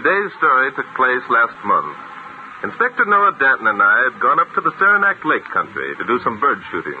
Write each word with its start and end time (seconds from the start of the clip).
Today's 0.00 0.32
story 0.40 0.72
took 0.80 0.88
place 0.96 1.20
last 1.28 1.60
month. 1.60 1.92
Inspector 2.64 3.04
Noah 3.04 3.36
Danton 3.36 3.68
and 3.68 3.76
I 3.84 4.08
had 4.08 4.16
gone 4.16 4.40
up 4.40 4.48
to 4.56 4.64
the 4.64 4.72
Saranac 4.80 5.20
Lake 5.28 5.44
country 5.52 5.92
to 6.00 6.08
do 6.08 6.16
some 6.24 6.40
bird 6.40 6.56
shooting. 6.72 6.96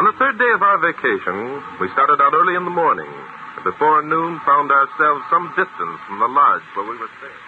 On 0.00 0.08
the 0.08 0.16
third 0.16 0.40
day 0.40 0.48
of 0.56 0.64
our 0.64 0.80
vacation, 0.80 1.60
we 1.84 1.92
started 1.92 2.16
out 2.16 2.32
early 2.32 2.56
in 2.56 2.64
the 2.64 2.72
morning. 2.72 3.12
and 3.12 3.64
Before 3.68 4.00
noon, 4.00 4.40
found 4.40 4.72
ourselves 4.72 5.20
some 5.28 5.52
distance 5.52 6.00
from 6.08 6.16
the 6.16 6.32
lodge 6.32 6.64
where 6.72 6.88
we 6.88 6.96
were 6.96 7.12
staying. 7.20 7.44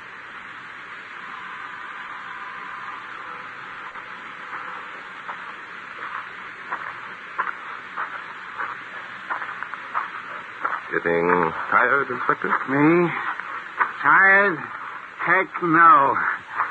Getting 10.93 11.33
tired, 11.73 12.13
Inspector? 12.13 12.53
Me? 12.69 13.09
Tired? 14.05 14.59
Heck 15.25 15.49
no. 15.65 16.13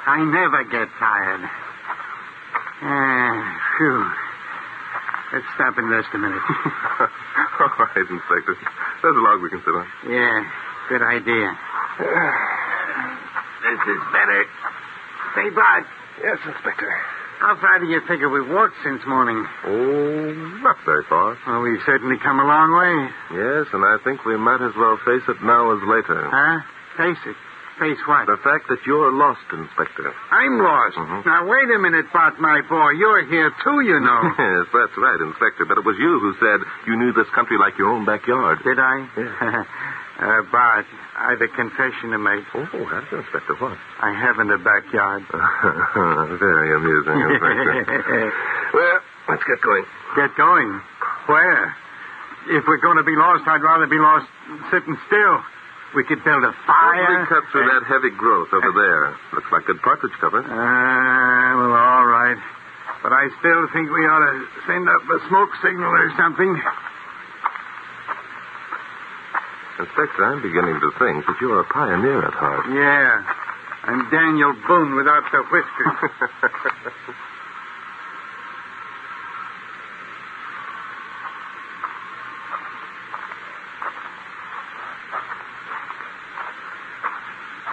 I 0.05 0.21
never 0.21 0.61
get 0.69 0.85
tired. 1.01 1.41
Ah, 2.85 3.41
phew. 3.77 4.05
Let's 5.33 5.49
stop 5.55 5.73
and 5.81 5.89
rest 5.89 6.09
a 6.13 6.19
minute. 6.19 6.37
All 6.45 7.73
right, 7.81 8.05
Inspector. 8.05 8.53
There's 9.01 9.17
a 9.17 9.23
log 9.25 9.41
we 9.41 9.49
can 9.49 9.61
sit 9.65 9.73
on. 9.73 9.87
yeah, 10.05 10.45
good 10.89 11.01
idea. 11.01 11.47
This 13.65 13.81
is 13.81 14.01
better. 14.13 14.45
Say, 15.33 15.49
Bud, 15.49 15.83
Yes, 16.21 16.37
Inspector. 16.45 16.91
how 17.39 17.57
far 17.57 17.79
do 17.79 17.87
you 17.89 17.99
figure 18.07 18.29
we've 18.29 18.47
walked 18.53 18.75
since 18.83 19.01
morning? 19.07 19.41
Oh, 19.65 20.61
not 20.61 20.77
very 20.85 21.03
far. 21.09 21.35
Well, 21.47 21.61
we've 21.61 21.81
certainly 21.87 22.17
come 22.21 22.37
a 22.39 22.45
long 22.45 22.69
way. 22.77 22.93
Yes, 23.41 23.65
and 23.73 23.81
I 23.83 23.97
think 24.03 24.23
we 24.25 24.37
might 24.37 24.61
as 24.61 24.75
well 24.77 24.99
face 25.03 25.25
it 25.27 25.41
now 25.41 25.73
as 25.73 25.81
later. 25.89 26.29
Huh? 26.29 26.61
Face 26.97 27.17
it. 27.25 27.35
Face 27.79 27.97
what? 28.05 28.27
The 28.29 28.37
fact 28.45 28.69
that 28.69 28.77
you're 28.85 29.09
lost, 29.11 29.41
Inspector. 29.51 30.05
I'm 30.29 30.61
lost. 30.61 30.93
Mhm. 30.95 31.25
Now, 31.25 31.47
wait 31.49 31.65
a 31.73 31.79
minute, 31.79 32.05
Bart, 32.13 32.39
my 32.39 32.61
boy. 32.69 32.91
You're 32.91 33.25
here, 33.25 33.49
too, 33.63 33.81
you 33.81 33.99
know. 33.99 34.21
yes, 34.37 34.67
that's 34.71 34.93
right, 34.97 35.19
Inspector. 35.25 35.65
But 35.65 35.79
it 35.79 35.85
was 35.85 35.97
you 35.97 36.19
who 36.21 36.33
said 36.37 36.59
you 36.85 36.95
knew 36.95 37.13
this 37.13 37.27
country 37.33 37.57
like 37.57 37.75
your 37.77 37.89
own 37.89 38.05
backyard. 38.05 38.59
Did 38.63 38.77
I? 38.79 39.09
Yeah. 39.17 39.63
uh, 40.21 40.41
Bart, 40.53 40.85
I've 41.17 41.41
a 41.41 41.47
confession 41.47 42.11
to 42.13 42.19
make. 42.19 42.45
Oh, 42.53 42.61
Inspector. 42.61 43.55
What? 43.57 43.75
I 43.99 44.13
haven't 44.13 44.51
a 44.53 44.59
backyard. 44.61 45.25
very 46.37 46.69
amusing, 46.77 47.17
Inspector. 47.17 48.33
well, 48.73 48.99
let's 49.29 49.43
get 49.49 49.59
going. 49.65 49.85
Get 50.15 50.35
going. 50.37 50.81
Where? 51.25 51.75
If 52.53 52.63
we're 52.67 52.77
going 52.77 52.97
to 52.97 53.03
be 53.03 53.15
lost, 53.17 53.47
I'd 53.47 53.63
rather 53.63 53.87
be 53.87 53.97
lost 53.97 54.27
sitting 54.69 54.95
still. 55.07 55.41
We 55.95 56.03
could 56.03 56.23
build 56.25 56.43
a 56.43 56.53
fire. 56.65 57.21
we 57.21 57.27
cut 57.29 57.43
through 57.51 57.69
that 57.69 57.85
heavy 57.85 58.09
growth 58.17 58.49
over 58.51 58.71
there. 58.73 59.13
Looks 59.33 59.51
like 59.53 59.65
good 59.69 59.81
partridge 59.81 60.13
cover. 60.19 60.41
Uh, 60.41 60.49
well, 60.49 61.69
all 61.73 62.05
right. 62.09 62.37
But 63.05 63.13
I 63.13 63.29
still 63.37 63.63
think 63.73 63.91
we 63.93 64.01
ought 64.09 64.25
to 64.25 64.35
send 64.65 64.89
up 64.89 65.03
a 65.05 65.19
smoke 65.29 65.53
signal 65.61 65.91
or 65.93 66.09
something. 66.17 66.49
Inspector, 69.85 70.21
I'm 70.23 70.41
beginning 70.41 70.79
to 70.81 70.89
think 70.97 71.25
that 71.29 71.37
you're 71.41 71.61
a 71.61 71.67
pioneer 71.69 72.25
at 72.25 72.33
heart. 72.33 72.65
Yeah. 72.73 73.21
I'm 73.85 74.09
Daniel 74.09 74.53
Boone 74.65 74.95
without 74.95 75.23
the 75.31 75.43
whiskers. 75.51 76.09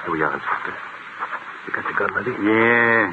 Here 0.05 0.13
we 0.13 0.23
are, 0.23 0.33
Inspector. 0.33 0.75
You 1.67 1.73
got 1.77 1.85
your 1.85 1.97
gun 2.01 2.11
ready? 2.17 2.33
yeah. 2.41 3.13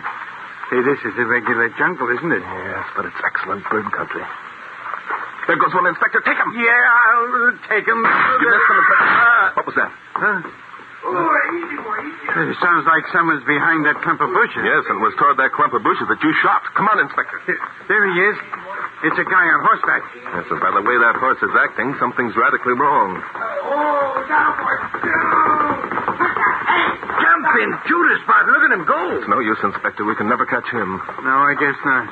Say, 0.72 0.77
this 0.88 1.04
is 1.04 1.14
a 1.20 1.26
regular 1.28 1.68
jungle, 1.76 2.08
isn't 2.16 2.32
it? 2.32 2.40
Yes, 2.40 2.86
but 2.96 3.04
it's 3.04 3.20
excellent 3.20 3.68
bird 3.68 3.92
country. 3.92 4.24
There 5.48 5.60
goes 5.60 5.76
one, 5.76 5.88
Inspector. 5.92 6.20
Take 6.24 6.40
him. 6.40 6.50
Yeah, 6.56 6.72
I'll 6.72 7.56
take 7.68 7.84
him. 7.84 8.00
You 8.00 8.48
missed 8.48 8.68
him, 8.72 8.78
Inspector. 8.80 9.60
What 9.60 9.66
was 9.68 9.76
that? 9.76 9.92
Huh? 10.16 10.40
It 11.08 12.60
sounds 12.60 12.84
like 12.84 13.04
someone's 13.16 13.44
behind 13.48 13.88
that 13.88 13.96
clump 14.04 14.20
of 14.20 14.28
bushes. 14.32 14.60
Yes, 14.60 14.84
and 14.92 15.00
it 15.00 15.04
was 15.04 15.16
toward 15.16 15.40
that 15.40 15.56
clump 15.56 15.72
of 15.72 15.84
bushes 15.84 16.04
that 16.12 16.20
you 16.20 16.32
shot. 16.44 16.64
Come 16.76 16.88
on, 16.92 17.00
Inspector. 17.00 17.38
There 17.88 18.04
he 18.12 18.16
is. 18.28 18.36
It's 19.08 19.20
a 19.20 19.28
guy 19.28 19.46
on 19.48 19.60
horseback. 19.64 20.04
Yes, 20.20 20.46
and 20.52 20.60
by 20.60 20.72
the 20.76 20.84
way 20.84 20.96
that 21.00 21.16
horse 21.20 21.40
is 21.40 21.54
acting, 21.56 21.96
something's 22.00 22.36
radically 22.36 22.76
wrong. 22.76 23.24
Oh, 23.36 24.24
down, 24.28 24.52
boy. 24.60 24.76
Jumping 27.38 27.70
Judas, 27.86 28.22
Bart. 28.26 28.50
Look 28.50 28.66
at 28.66 28.74
him 28.74 28.82
go. 28.90 28.98
It's 29.22 29.30
no 29.30 29.38
use, 29.40 29.62
Inspector. 29.62 30.02
We 30.02 30.16
can 30.18 30.26
never 30.26 30.46
catch 30.50 30.66
him. 30.74 30.98
No, 31.22 31.36
I 31.46 31.54
guess 31.54 31.78
not. 31.86 32.10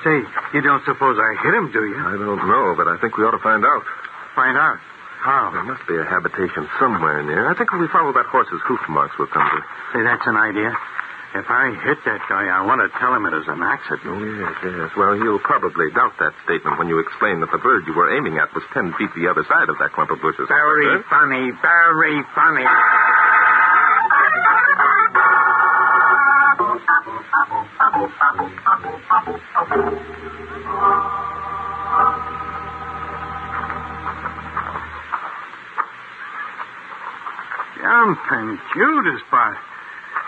Say, 0.00 0.16
you 0.56 0.60
don't 0.64 0.80
suppose 0.88 1.20
I 1.20 1.30
hit 1.44 1.52
him, 1.52 1.68
do 1.68 1.84
you? 1.84 2.00
I 2.00 2.16
don't 2.16 2.40
know, 2.48 2.72
but 2.72 2.88
I 2.88 2.96
think 3.00 3.16
we 3.20 3.24
ought 3.28 3.36
to 3.36 3.44
find 3.44 3.60
out. 3.64 3.84
Find 4.32 4.56
out. 4.56 4.80
How? 5.20 5.52
There 5.52 5.64
must 5.68 5.84
be 5.84 5.96
a 6.00 6.04
habitation 6.04 6.64
somewhere 6.80 7.20
near. 7.24 7.48
I 7.48 7.56
think 7.56 7.68
if 7.72 7.80
we 7.80 7.88
follow 7.92 8.12
that 8.16 8.24
horse's 8.32 8.60
hoof 8.64 8.80
marks, 8.88 9.12
we'll 9.20 9.28
come 9.28 9.44
to 9.44 9.56
it. 9.60 9.64
Say, 9.96 10.00
that's 10.04 10.24
an 10.24 10.36
idea. 10.36 10.72
If 11.34 11.50
I 11.50 11.74
hit 11.82 11.98
that 12.06 12.22
guy, 12.30 12.46
I 12.46 12.62
want 12.62 12.78
to 12.78 12.88
tell 13.02 13.10
him 13.10 13.26
it 13.26 13.34
was 13.34 13.48
an 13.50 13.58
accident. 13.58 14.06
Oh, 14.06 14.22
yes, 14.22 14.54
yes. 14.62 14.90
Well, 14.94 15.18
he'll 15.18 15.42
probably 15.42 15.90
doubt 15.90 16.14
that 16.22 16.30
statement 16.46 16.78
when 16.78 16.86
you 16.86 17.02
explain 17.02 17.42
that 17.42 17.50
the 17.50 17.58
bird 17.58 17.82
you 17.90 17.94
were 17.96 18.06
aiming 18.14 18.38
at 18.38 18.54
was 18.54 18.62
ten 18.70 18.94
feet 18.94 19.10
the 19.18 19.26
other 19.26 19.42
side 19.50 19.66
of 19.66 19.74
that 19.82 19.90
clump 19.98 20.14
of 20.14 20.22
bushes. 20.22 20.46
Very 20.46 20.94
funny, 21.10 21.50
very 21.58 22.22
funny. 22.38 22.62
Jumping 37.80 38.58
Judas, 38.74 39.20
Bart. 39.30 39.56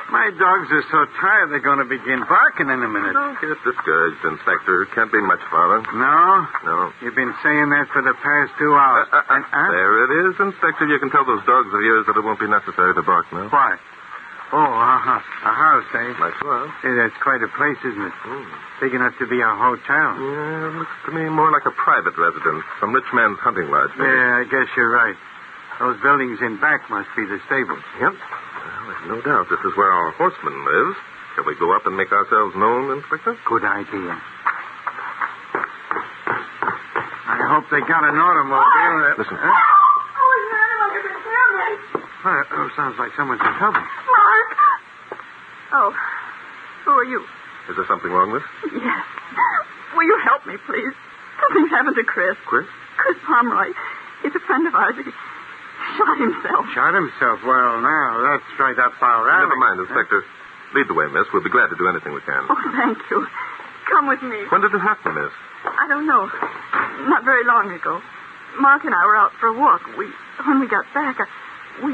My 0.07 0.31
dogs 0.39 0.71
are 0.71 0.87
so 0.87 1.01
tired 1.19 1.51
they're 1.51 1.67
going 1.67 1.83
to 1.83 1.89
begin 1.91 2.23
barking 2.31 2.71
in 2.71 2.79
a 2.79 2.87
minute. 2.87 3.11
Don't 3.11 3.35
get 3.43 3.59
discouraged, 3.67 4.23
Inspector. 4.23 4.71
It 4.87 4.91
can't 4.95 5.11
be 5.11 5.19
much 5.19 5.43
farther. 5.51 5.83
No? 5.99 6.47
No. 6.63 6.93
You've 7.03 7.19
been 7.19 7.35
saying 7.43 7.75
that 7.75 7.91
for 7.91 8.07
the 8.07 8.15
past 8.23 8.55
two 8.55 8.71
hours. 8.71 9.11
Uh, 9.11 9.19
uh, 9.19 9.35
uh, 9.35 9.43
And-? 9.43 9.75
There 9.75 9.95
it 10.07 10.11
is, 10.31 10.35
Inspector. 10.39 10.87
You 10.87 10.99
can 11.03 11.11
tell 11.11 11.27
those 11.27 11.43
dogs 11.43 11.75
of 11.75 11.83
yours 11.83 12.07
that 12.07 12.15
it 12.15 12.23
won't 12.23 12.39
be 12.39 12.47
necessary 12.47 12.95
to 12.95 13.03
bark 13.03 13.27
now. 13.35 13.51
What? 13.51 13.83
Oh, 14.55 14.63
uh-huh. 14.63 15.19
a 15.19 15.53
house, 15.53 15.89
eh? 15.91 16.15
Nice 16.23 16.39
well. 16.41 16.71
Say, 16.79 16.95
that's 16.95 17.19
quite 17.19 17.43
a 17.43 17.51
place, 17.59 17.77
isn't 17.83 17.99
it? 18.07 18.15
Hmm. 18.23 18.47
Big 18.79 18.95
enough 18.95 19.13
to 19.19 19.27
be 19.27 19.43
a 19.43 19.53
hotel. 19.59 20.09
Yeah, 20.23 20.71
it 20.71 20.75
looks 20.79 20.97
to 21.07 21.11
me 21.11 21.27
more 21.29 21.51
like 21.51 21.67
a 21.67 21.75
private 21.75 22.15
residence. 22.15 22.63
Some 22.79 22.95
rich 22.95 23.09
man's 23.11 23.43
hunting 23.43 23.67
lodge, 23.75 23.91
maybe. 23.99 24.07
Yeah, 24.07 24.43
I 24.43 24.45
guess 24.47 24.71
you're 24.79 24.93
right. 24.95 25.19
Those 25.83 25.99
buildings 26.01 26.39
in 26.47 26.57
back 26.63 26.87
must 26.89 27.11
be 27.19 27.27
the 27.27 27.43
stables. 27.51 27.83
Yep. 28.01 28.15
Well, 28.15 28.87
there's 28.87 29.07
no 29.11 29.19
doubt 29.27 29.51
this 29.51 29.61
is 29.67 29.75
where 29.77 29.91
our 29.91 30.15
horseman 30.15 30.57
lives. 30.65 30.97
Shall 31.35 31.45
we 31.45 31.59
go 31.59 31.75
up 31.75 31.85
and 31.85 31.97
make 31.99 32.13
ourselves 32.15 32.55
known, 32.57 32.97
Inspector? 32.97 33.35
Good 33.51 33.65
idea. 33.67 34.15
I 37.27 37.37
hope 37.51 37.67
they 37.75 37.83
got 37.85 38.07
an 38.07 38.15
automobile. 38.17 38.95
that- 39.11 39.19
Listen. 39.19 39.37
Huh? 39.37 39.51
Oh, 39.51 40.31
is 40.39 40.47
there 40.55 40.63
anyone 40.65 40.91
who 40.95 41.01
can 41.03 41.19
hear 41.27 41.47
me? 41.59 41.69
Well, 42.25 42.45
oh, 42.57 42.71
sounds 42.79 42.97
like 42.99 43.13
someone's 43.19 43.43
in 43.43 43.55
trouble. 43.59 43.83
Mark? 45.77 45.93
Oh, 45.93 46.85
who 46.85 46.91
are 46.93 47.05
you? 47.05 47.21
Is 47.69 47.77
there 47.77 47.85
something 47.89 48.09
wrong 48.11 48.33
with? 48.33 48.43
Yes. 48.73 49.05
Will 49.93 50.07
you 50.09 50.19
help 50.25 50.47
me, 50.47 50.57
please? 50.65 50.95
Something's 51.43 51.71
happened 51.71 51.97
to 51.97 52.05
Chris. 52.05 52.37
Chris? 52.49 52.65
Chris 52.97 53.19
Pomeroy. 53.27 53.77
He's 54.23 54.33
a 54.33 54.41
friend 54.49 54.65
of 54.67 54.75
ours. 54.75 54.97
He, 54.97 55.05
shot 55.05 56.17
himself. 56.17 56.65
Shot 56.73 56.95
himself. 56.97 57.45
Well, 57.45 57.81
now, 57.85 58.09
that's 58.25 58.49
right 58.57 58.79
up 58.81 58.97
our 59.03 59.29
alley. 59.29 59.45
Never 59.45 59.61
mind, 59.61 59.77
Inspector. 59.85 60.21
Lead 60.75 60.89
the 60.89 60.97
way, 60.97 61.07
miss. 61.13 61.29
We'll 61.33 61.45
be 61.45 61.53
glad 61.53 61.69
to 61.69 61.77
do 61.77 61.89
anything 61.89 62.17
we 62.17 62.25
can. 62.25 62.49
Oh, 62.49 62.57
thank 62.73 62.99
you. 63.13 63.27
Come 63.93 64.09
with 64.09 64.23
me. 64.25 64.49
When 64.49 64.65
did 64.65 64.73
it 64.73 64.81
happen, 64.83 65.13
miss? 65.15 65.33
I 65.65 65.87
don't 65.89 66.07
know. 66.09 66.25
Not 67.11 67.23
very 67.25 67.45
long 67.45 67.71
ago. 67.71 68.01
Mark 68.59 68.85
and 68.85 68.95
I 68.95 69.05
were 69.05 69.17
out 69.17 69.33
for 69.39 69.53
a 69.53 69.57
walk. 69.57 69.85
We, 69.99 70.09
when 70.49 70.59
we 70.61 70.67
got 70.69 70.89
back, 70.97 71.21
I, 71.21 71.27
we, 71.85 71.93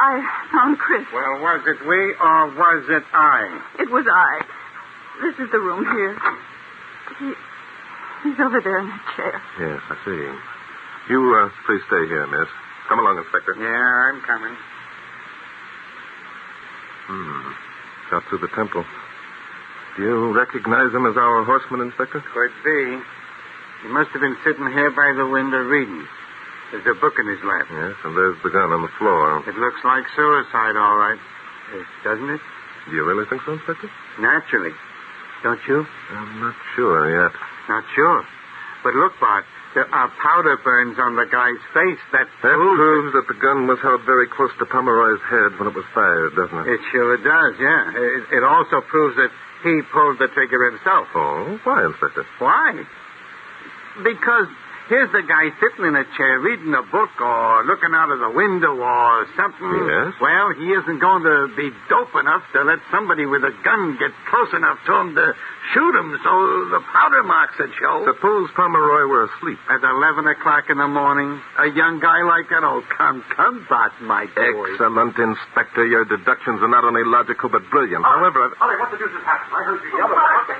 I 0.00 0.16
found 0.48 0.78
Chris. 0.80 1.04
Well, 1.12 1.44
was 1.44 1.60
it 1.68 1.84
we 1.84 2.00
or 2.16 2.56
was 2.56 2.82
it 2.88 3.04
I? 3.12 3.84
It 3.84 3.90
was 3.92 4.06
I. 4.08 4.32
This 5.20 5.36
is 5.44 5.52
the 5.52 5.60
room 5.60 5.84
here. 5.84 6.16
He, 7.20 7.28
he's 8.24 8.40
over 8.40 8.60
there 8.64 8.80
in 8.80 8.88
the 8.88 9.00
chair. 9.16 9.36
Yes, 9.60 9.80
I 9.92 9.96
see. 10.08 10.24
You, 11.12 11.20
uh, 11.36 11.52
please 11.66 11.84
stay 11.86 12.08
here, 12.08 12.26
miss. 12.32 12.48
Come 12.88 12.98
along, 12.98 13.18
Inspector. 13.18 13.52
Yeah, 13.60 13.68
I'm 14.08 14.20
coming. 14.24 14.56
Hmm. 17.06 17.52
Got 18.10 18.24
through 18.30 18.40
the 18.40 18.52
temple. 18.56 18.84
Do 19.96 20.02
you 20.02 20.32
recognize 20.32 20.94
him 20.94 21.04
as 21.04 21.16
our 21.16 21.44
horseman, 21.44 21.82
Inspector? 21.82 22.24
Could 22.32 22.54
be. 22.64 22.80
He 23.82 23.88
must 23.92 24.10
have 24.16 24.20
been 24.20 24.36
sitting 24.44 24.66
here 24.72 24.90
by 24.96 25.12
the 25.16 25.28
window 25.28 25.60
reading. 25.68 26.06
There's 26.70 26.86
a 26.86 26.94
book 27.02 27.18
in 27.18 27.26
his 27.26 27.42
lap. 27.42 27.66
Yes, 27.66 27.98
and 28.06 28.14
there's 28.14 28.38
the 28.46 28.50
gun 28.50 28.70
on 28.70 28.82
the 28.82 28.94
floor. 28.98 29.42
It 29.42 29.58
looks 29.58 29.82
like 29.82 30.06
suicide, 30.14 30.78
all 30.78 30.96
right. 30.96 31.18
Yes, 31.74 31.86
doesn't 32.06 32.30
it? 32.30 32.40
Do 32.86 32.94
you 32.94 33.04
really 33.04 33.26
think 33.26 33.42
so, 33.42 33.58
Inspector? 33.58 33.90
Naturally. 34.22 34.70
Don't 35.42 35.60
you? 35.66 35.86
I'm 36.14 36.40
not 36.40 36.54
sure 36.76 37.10
yet. 37.10 37.32
Not 37.68 37.84
sure. 37.94 38.22
But 38.82 38.94
look, 38.94 39.12
Bart, 39.20 39.44
there 39.74 39.86
are 39.86 40.08
uh, 40.08 40.14
powder 40.22 40.56
burns 40.62 40.98
on 40.98 41.14
the 41.16 41.26
guy's 41.26 41.60
face. 41.74 42.00
That 42.12 42.26
That 42.42 42.54
proves 42.54 42.78
proves 42.78 43.10
that 43.14 43.26
the 43.28 43.38
gun 43.38 43.66
was 43.66 43.78
held 43.82 44.02
very 44.06 44.26
close 44.26 44.50
to 44.58 44.66
Pomeroy's 44.66 45.20
head 45.28 45.58
when 45.58 45.68
it 45.68 45.76
was 45.76 45.84
fired, 45.94 46.34
doesn't 46.34 46.58
it? 46.64 46.66
It 46.66 46.80
sure 46.90 47.16
does, 47.18 47.54
yeah. 47.60 47.82
It, 47.94 48.40
it 48.40 48.44
also 48.44 48.80
proves 48.88 49.16
that 49.16 49.30
he 49.62 49.82
pulled 49.92 50.18
the 50.18 50.28
trigger 50.32 50.70
himself. 50.70 51.06
Oh, 51.14 51.58
why, 51.64 51.84
Inspector? 51.86 52.24
Why? 52.38 52.82
Because 54.02 54.48
here's 54.90 55.08
the 55.14 55.22
guy 55.22 55.54
sitting 55.62 55.86
in 55.86 55.94
a 55.94 56.02
chair 56.18 56.42
reading 56.42 56.74
a 56.74 56.82
book 56.90 57.14
or 57.22 57.62
looking 57.62 57.94
out 57.94 58.10
of 58.10 58.18
the 58.18 58.32
window 58.34 58.74
or 58.74 59.22
something. 59.38 59.70
Yes? 59.86 60.18
Well, 60.18 60.50
he 60.58 60.66
isn't 60.74 60.98
going 60.98 61.22
to 61.22 61.54
be 61.54 61.70
dope 61.86 62.10
enough 62.18 62.42
to 62.58 62.66
let 62.66 62.82
somebody 62.90 63.24
with 63.24 63.46
a 63.46 63.54
gun 63.62 63.94
get 64.02 64.10
close 64.26 64.50
enough 64.50 64.82
to 64.90 64.92
him 64.98 65.14
to 65.14 65.26
shoot 65.72 65.94
him 65.94 66.18
so 66.26 66.32
the 66.74 66.82
powder 66.90 67.22
marks 67.22 67.54
would 67.62 67.70
show. 67.78 68.02
Suppose 68.02 68.50
Pomeroy 68.58 69.06
were 69.06 69.30
asleep. 69.30 69.62
At 69.70 69.86
11 69.86 70.26
o'clock 70.26 70.66
in 70.66 70.82
the 70.82 70.90
morning, 70.90 71.38
a 71.62 71.70
young 71.70 72.02
guy 72.02 72.26
like 72.26 72.50
that, 72.50 72.66
oh, 72.66 72.82
come, 72.98 73.22
come, 73.30 73.62
Bart, 73.70 73.94
my 74.02 74.26
boy. 74.34 74.74
Excellent, 74.74 75.14
Inspector. 75.14 75.86
Your 75.86 76.02
deductions 76.04 76.58
are 76.66 76.72
not 76.72 76.82
only 76.82 77.06
logical 77.06 77.46
but 77.48 77.62
brilliant. 77.70 78.02
However, 78.02 78.50
I've... 78.50 78.58
Polly, 78.58 78.74
what 78.82 78.90
the 78.90 78.98
deuce 78.98 79.14
has 79.14 79.22
happened? 79.22 79.54
I 79.54 79.62
heard 79.70 79.80
you 79.86 79.94
yell. 79.94 80.10
Mark, 80.10 80.50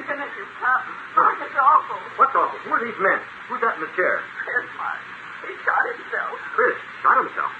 I'm 1.20 1.36
finished. 1.36 1.52
It's 1.52 1.60
awful. 1.60 1.98
What's 2.16 2.34
awful? 2.36 2.58
Who 2.64 2.70
are 2.74 2.82
these 2.84 3.00
men? 3.00 3.18
Who's 3.52 3.60
that 3.60 3.76
in 3.76 3.82
the 3.84 3.92
chair? 3.98 4.20
Chris, 4.44 4.66
Mark. 4.80 5.00
He 5.46 5.52
shot 5.64 5.82
himself. 5.92 6.32
Chris. 6.56 6.76
Shot 7.04 7.16
himself. 7.24 7.52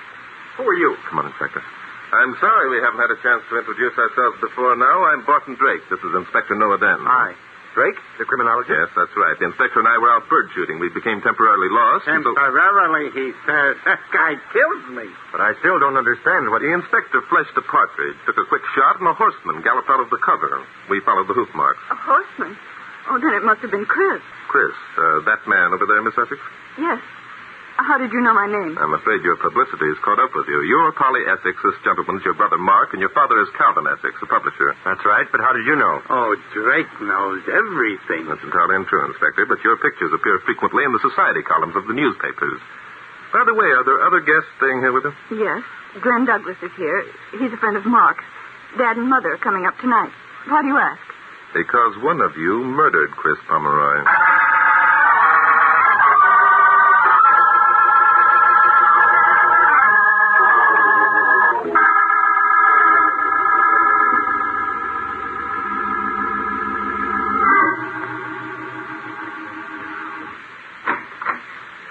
Who 0.61 0.65
are 0.69 0.79
you? 0.79 0.97
Come 1.09 1.21
on, 1.21 1.27
Inspector. 1.33 1.63
I'm 2.11 2.35
sorry 2.43 2.67
we 2.75 2.83
haven't 2.83 2.99
had 3.01 3.13
a 3.15 3.21
chance 3.23 3.43
to 3.49 3.55
introduce 3.59 3.95
ourselves 3.95 4.37
before 4.43 4.75
now. 4.75 4.97
I'm 5.15 5.23
Barton 5.25 5.55
Drake. 5.55 5.87
This 5.89 6.03
is 6.03 6.11
Inspector 6.13 6.51
Noah 6.59 6.79
Den. 6.83 6.99
Hi. 7.07 7.39
Drake, 7.71 7.95
the 8.19 8.27
criminologist? 8.27 8.75
Yes, 8.75 8.91
that's 8.99 9.15
right. 9.15 9.39
The 9.39 9.47
inspector 9.47 9.79
and 9.79 9.87
I 9.87 9.95
were 10.03 10.11
out 10.11 10.27
bird 10.27 10.51
shooting. 10.59 10.83
We 10.83 10.91
became 10.91 11.23
temporarily 11.23 11.71
lost. 11.71 12.03
and 12.11 12.19
so- 12.27 12.35
Temporarily, 12.35 13.15
he 13.15 13.31
says. 13.47 13.79
That 13.87 14.03
guy 14.11 14.35
killed 14.51 14.91
me. 14.99 15.07
But 15.31 15.39
I 15.39 15.55
still 15.63 15.79
don't 15.79 15.95
understand 15.95 16.51
what 16.51 16.67
The 16.67 16.73
inspector 16.75 17.23
fleshed 17.31 17.55
a 17.55 17.63
partridge, 17.63 18.19
took 18.27 18.43
a 18.43 18.47
quick 18.51 18.67
shot, 18.75 18.99
and 18.99 19.07
a 19.07 19.15
horseman 19.15 19.63
galloped 19.63 19.87
out 19.87 20.03
of 20.03 20.11
the 20.11 20.19
cover. 20.19 20.51
We 20.91 20.99
followed 21.07 21.31
the 21.31 21.35
hoof 21.39 21.55
marks. 21.55 21.79
A 21.95 21.95
horseman. 21.95 22.59
Oh, 23.09 23.17
then 23.19 23.33
it 23.35 23.45
must 23.45 23.61
have 23.63 23.71
been 23.71 23.87
Chris. 23.87 24.21
Chris, 24.49 24.75
uh, 24.99 25.25
that 25.25 25.41
man 25.49 25.73
over 25.73 25.87
there, 25.87 26.03
Miss 26.03 26.15
Essex? 26.19 26.41
Yes. 26.77 27.01
How 27.81 27.97
did 27.97 28.13
you 28.13 28.21
know 28.21 28.37
my 28.37 28.45
name? 28.45 28.77
I'm 28.77 28.93
afraid 28.93 29.25
your 29.25 29.41
publicity 29.41 29.89
has 29.89 29.97
caught 30.05 30.21
up 30.21 30.37
with 30.37 30.45
you. 30.53 30.61
You're 30.69 30.93
Polly 30.93 31.25
Essex, 31.33 31.57
this 31.65 31.81
gentleman's 31.81 32.21
your 32.29 32.37
brother 32.37 32.61
Mark, 32.61 32.93
and 32.93 33.01
your 33.01 33.09
father 33.17 33.41
is 33.41 33.49
Calvin 33.57 33.89
Essex, 33.89 34.13
the 34.21 34.29
publisher. 34.29 34.77
That's 34.85 35.01
right, 35.09 35.25
but 35.33 35.41
how 35.41 35.57
did 35.57 35.65
you 35.65 35.81
know? 35.81 35.97
Oh, 36.13 36.37
Drake 36.53 36.93
knows 37.01 37.41
everything. 37.49 38.29
That's 38.29 38.45
entirely 38.45 38.77
untrue, 38.77 39.01
Inspector, 39.09 39.47
but 39.49 39.65
your 39.65 39.81
pictures 39.81 40.13
appear 40.13 40.37
frequently 40.45 40.85
in 40.85 40.93
the 40.93 41.01
society 41.01 41.41
columns 41.41 41.73
of 41.73 41.89
the 41.89 41.97
newspapers. 41.97 42.61
By 43.33 43.49
the 43.49 43.57
way, 43.57 43.73
are 43.73 43.85
there 43.87 44.05
other 44.05 44.21
guests 44.21 44.51
staying 44.61 44.85
here 44.85 44.93
with 44.93 45.09
us? 45.09 45.17
Yes. 45.33 45.65
Glenn 46.05 46.29
Douglas 46.29 46.61
is 46.61 46.75
here. 46.77 47.01
He's 47.33 47.53
a 47.55 47.57
friend 47.57 47.81
of 47.81 47.87
Mark's. 47.89 48.25
Dad 48.77 49.01
and 49.01 49.09
Mother 49.09 49.33
are 49.35 49.43
coming 49.43 49.65
up 49.65 49.79
tonight. 49.81 50.13
Why 50.53 50.61
do 50.63 50.69
you 50.69 50.77
ask? 50.77 51.01
Because 51.55 51.97
one 52.03 52.21
of 52.21 52.37
you 52.37 52.63
murdered 52.65 53.11
Chris 53.11 53.39
Pomeroy. 53.49 54.05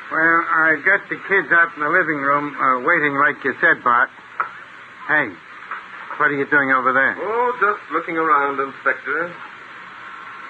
Well, 0.10 0.40
I 0.50 0.82
got 0.82 1.06
the 1.10 1.20
kids 1.30 1.50
out 1.54 1.70
in 1.78 1.82
the 1.86 1.92
living 1.92 2.18
room 2.18 2.50
uh, 2.58 2.82
waiting 2.82 3.14
like 3.22 3.38
you 3.46 3.54
said, 3.62 3.84
Bart. 3.84 4.10
Hey, 5.08 5.30
what 6.18 6.34
are 6.34 6.38
you 6.38 6.50
doing 6.50 6.72
over 6.74 6.94
there? 6.94 7.14
Oh, 7.18 7.54
just 7.62 7.82
looking 7.94 8.18
around, 8.18 8.58
Inspector. 8.60 9.34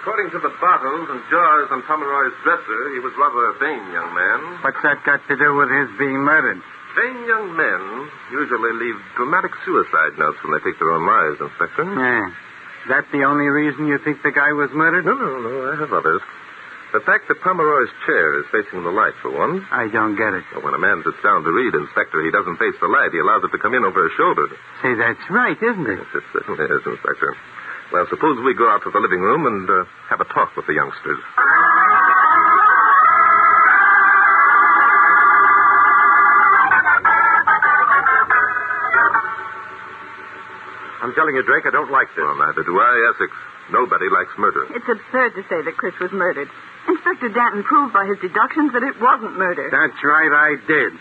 According 0.02 0.32
to 0.32 0.40
the 0.40 0.54
bottles 0.64 1.12
and 1.12 1.20
jars 1.30 1.68
on 1.76 1.84
Pomeroy's 1.84 2.36
dresser, 2.44 2.82
he 2.96 3.00
was 3.04 3.12
rather 3.20 3.52
a 3.52 3.54
vain 3.60 3.84
young 3.92 4.10
man. 4.16 4.40
What's 4.64 4.80
that 4.84 5.04
got 5.04 5.20
to 5.28 5.36
do 5.36 5.50
with 5.60 5.68
his 5.70 5.92
being 6.00 6.24
murdered? 6.24 6.64
Vain 6.96 7.18
young 7.28 7.52
men 7.54 7.82
usually 8.32 8.74
leave 8.80 8.96
dramatic 9.20 9.52
suicide 9.68 10.16
notes 10.18 10.40
when 10.42 10.56
they 10.56 10.64
take 10.64 10.80
their 10.80 10.96
own 10.96 11.06
lives, 11.06 11.38
Inspector. 11.44 11.84
Yeah. 11.84 12.32
That 12.88 13.12
the 13.12 13.28
only 13.28 13.52
reason 13.52 13.92
you 13.92 14.00
think 14.00 14.24
the 14.24 14.32
guy 14.32 14.56
was 14.56 14.72
murdered? 14.72 15.04
No, 15.06 15.14
no, 15.14 15.36
no, 15.44 15.72
I 15.72 15.76
have 15.76 15.92
others. 15.92 16.24
The 16.96 17.06
fact 17.06 17.28
that 17.30 17.38
Pomeroy's 17.46 17.94
chair 18.08 18.40
is 18.42 18.50
facing 18.50 18.82
the 18.82 18.90
light, 18.90 19.14
for 19.22 19.30
one. 19.30 19.62
I 19.70 19.92
don't 19.94 20.18
get 20.18 20.34
it. 20.34 20.48
When 20.64 20.74
a 20.74 20.82
man 20.82 21.04
sits 21.06 21.22
down 21.22 21.44
to 21.44 21.52
read, 21.54 21.76
Inspector, 21.76 22.18
he 22.24 22.32
doesn't 22.34 22.58
face 22.58 22.74
the 22.82 22.90
light. 22.90 23.14
He 23.14 23.20
allows 23.22 23.44
it 23.46 23.52
to 23.54 23.62
come 23.62 23.76
in 23.78 23.86
over 23.86 24.10
his 24.10 24.16
shoulder. 24.18 24.48
Say, 24.82 24.96
that's 24.98 25.22
right, 25.30 25.60
isn't 25.60 25.86
it? 25.86 26.02
Yes, 26.02 26.10
it 26.18 26.26
certainly 26.34 26.66
is, 26.66 26.82
Inspector. 26.82 27.30
Well, 27.92 28.06
suppose 28.10 28.38
we 28.46 28.54
go 28.54 28.70
out 28.70 28.84
to 28.84 28.92
the 28.92 29.00
living 29.00 29.20
room 29.20 29.48
and 29.48 29.70
uh, 29.70 29.84
have 30.10 30.22
a 30.22 30.26
talk 30.26 30.56
with 30.56 30.68
the 30.68 30.74
youngsters. 30.74 31.18
I'm 41.02 41.16
telling 41.16 41.34
you, 41.36 41.44
Drake, 41.44 41.64
I 41.66 41.72
don't 41.72 41.90
like 41.92 42.12
this. 42.14 42.22
Well, 42.22 42.36
neither 42.38 42.64
do 42.64 42.76
I, 42.76 42.94
Essex. 43.16 43.32
Nobody 43.72 44.10
likes 44.12 44.34
murder. 44.38 44.68
It's 44.76 44.90
absurd 44.90 45.32
to 45.38 45.44
say 45.48 45.62
that 45.64 45.78
Chris 45.78 45.94
was 46.02 46.12
murdered. 46.12 46.50
Inspector 46.90 47.30
Danton 47.30 47.64
proved 47.64 47.94
by 47.94 48.06
his 48.06 48.20
deductions 48.20 48.74
that 48.74 48.84
it 48.84 49.00
wasn't 49.00 49.38
murder. 49.38 49.70
That's 49.72 49.98
right, 50.04 50.34
I 50.34 50.50
did. 50.68 50.92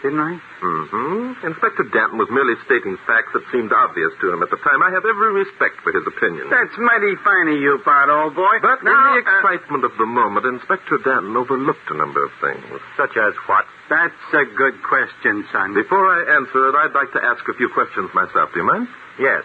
Didn't 0.00 0.20
I? 0.20 0.40
Mm-hmm. 0.40 1.44
Inspector 1.44 1.84
Danton 1.92 2.16
was 2.16 2.32
merely 2.32 2.56
stating 2.64 2.96
facts 3.04 3.36
that 3.36 3.44
seemed 3.52 3.68
obvious 3.68 4.08
to 4.24 4.32
him 4.32 4.40
at 4.40 4.48
the 4.48 4.56
time. 4.64 4.80
I 4.80 4.88
have 4.96 5.04
every 5.04 5.44
respect 5.44 5.76
for 5.84 5.92
his 5.92 6.08
opinion. 6.08 6.48
That's 6.48 6.72
mighty 6.80 7.20
fine 7.20 7.52
of 7.52 7.60
you, 7.60 7.76
Bart, 7.84 8.08
old 8.08 8.32
boy. 8.32 8.64
But 8.64 8.80
now, 8.80 8.96
in 9.12 9.20
the 9.20 9.28
uh, 9.28 9.28
excitement 9.28 9.84
of 9.84 9.92
the 10.00 10.08
moment, 10.08 10.48
Inspector 10.48 10.96
Danton 11.04 11.36
overlooked 11.36 11.84
a 11.92 11.96
number 12.00 12.24
of 12.24 12.32
things. 12.40 12.64
Such 12.96 13.12
as 13.20 13.36
what? 13.44 13.68
that's 13.90 14.24
a 14.32 14.46
good 14.54 14.78
question, 14.86 15.44
son. 15.50 15.74
Before 15.74 16.06
I 16.06 16.38
answer 16.38 16.70
it, 16.70 16.74
I'd 16.78 16.94
like 16.94 17.10
to 17.12 17.20
ask 17.26 17.42
a 17.50 17.54
few 17.58 17.68
questions 17.74 18.08
myself. 18.14 18.54
Do 18.54 18.62
you 18.62 18.66
mind? 18.66 18.86
Yes. 19.18 19.42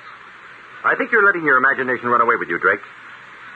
I 0.86 0.94
think 0.96 1.10
you're 1.12 1.26
letting 1.26 1.44
your 1.44 1.58
imagination 1.58 2.08
run 2.14 2.22
away 2.22 2.38
with 2.38 2.48
you, 2.48 2.62
Drake. 2.62 2.86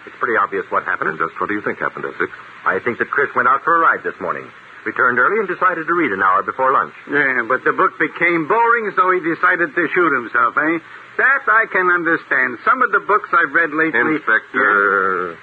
It's 0.09 0.17
pretty 0.17 0.35
obvious 0.35 0.65
what 0.73 0.83
happened. 0.83 1.13
And 1.13 1.19
just 1.21 1.37
what 1.37 1.47
do 1.47 1.53
you 1.53 1.61
think 1.61 1.77
happened, 1.77 2.09
Essex? 2.09 2.33
I 2.65 2.81
think 2.81 2.97
that 2.97 3.13
Chris 3.13 3.29
went 3.37 3.47
out 3.47 3.61
for 3.61 3.77
a 3.77 3.79
ride 3.79 4.01
this 4.01 4.17
morning, 4.19 4.49
returned 4.85 5.19
early, 5.19 5.39
and 5.39 5.47
decided 5.47 5.87
to 5.87 5.93
read 5.93 6.11
an 6.11 6.23
hour 6.23 6.43
before 6.43 6.71
lunch. 6.71 6.93
Yeah, 7.09 7.43
but 7.47 7.63
the 7.63 7.73
book 7.73 7.97
became 7.99 8.47
boring, 8.47 8.91
so 8.95 9.11
he 9.11 9.19
decided 9.19 9.75
to 9.75 9.83
shoot 9.91 10.11
himself, 10.15 10.55
eh? 10.55 10.79
That 11.19 11.43
I 11.47 11.67
can 11.67 11.87
understand. 11.91 12.63
Some 12.63 12.81
of 12.81 12.91
the 12.95 13.03
books 13.03 13.27
I've 13.35 13.51
read 13.51 13.75
lately. 13.75 14.15
Inspector, 14.15 15.35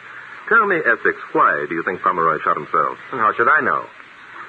tell 0.48 0.64
me, 0.64 0.80
Essex, 0.80 1.16
why 1.36 1.66
do 1.68 1.74
you 1.74 1.84
think 1.84 2.00
Pomeroy 2.00 2.40
shot 2.40 2.56
himself? 2.56 2.96
And 3.12 3.20
how 3.20 3.36
should 3.36 3.48
I 3.48 3.60
know? 3.60 3.84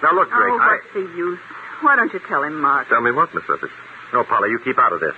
Now, 0.04 0.16
look, 0.16 0.30
Drake, 0.32 0.56
oh, 0.56 0.60
I... 0.62 0.80
what's 0.80 0.94
the 0.94 1.06
use? 1.18 1.40
Why 1.82 1.96
don't 1.96 2.14
you 2.14 2.22
tell 2.28 2.44
him, 2.44 2.62
Mark? 2.62 2.88
Tell 2.88 3.02
me 3.02 3.12
what, 3.12 3.34
Miss 3.36 3.44
Essex? 3.44 3.72
No, 4.14 4.24
Polly, 4.24 4.50
you 4.50 4.60
keep 4.64 4.80
out 4.80 4.94
of 4.94 5.02
this. 5.02 5.16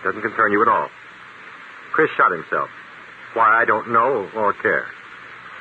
It 0.00 0.04
Doesn't 0.04 0.22
concern 0.22 0.52
you 0.52 0.62
at 0.62 0.68
all. 0.68 0.88
Chris 1.92 2.10
shot 2.16 2.32
himself. 2.32 2.68
Why, 3.34 3.62
I 3.62 3.64
don't 3.64 3.92
know 3.92 4.28
or 4.34 4.52
care. 4.54 4.86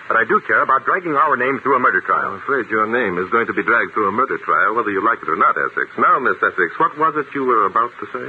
But 0.09 0.17
I 0.17 0.25
do 0.25 0.41
care 0.49 0.65
about 0.65 0.89
dragging 0.89 1.13
our 1.13 1.37
name 1.37 1.61
through 1.61 1.77
a 1.77 1.83
murder 1.85 2.01
trial. 2.01 2.33
I'm 2.33 2.41
afraid 2.41 2.65
your 2.73 2.89
name 2.89 3.21
is 3.21 3.29
going 3.29 3.45
to 3.45 3.53
be 3.53 3.61
dragged 3.61 3.93
through 3.93 4.09
a 4.09 4.11
murder 4.11 4.41
trial, 4.41 4.73
whether 4.73 4.89
you 4.89 5.05
like 5.05 5.21
it 5.21 5.29
or 5.29 5.37
not, 5.37 5.53
Essex. 5.53 5.85
Now, 6.01 6.17
Miss 6.17 6.41
Essex, 6.41 6.73
what 6.81 6.97
was 6.97 7.13
it 7.21 7.29
you 7.37 7.45
were 7.45 7.69
about 7.69 7.93
to 8.01 8.05
say? 8.09 8.27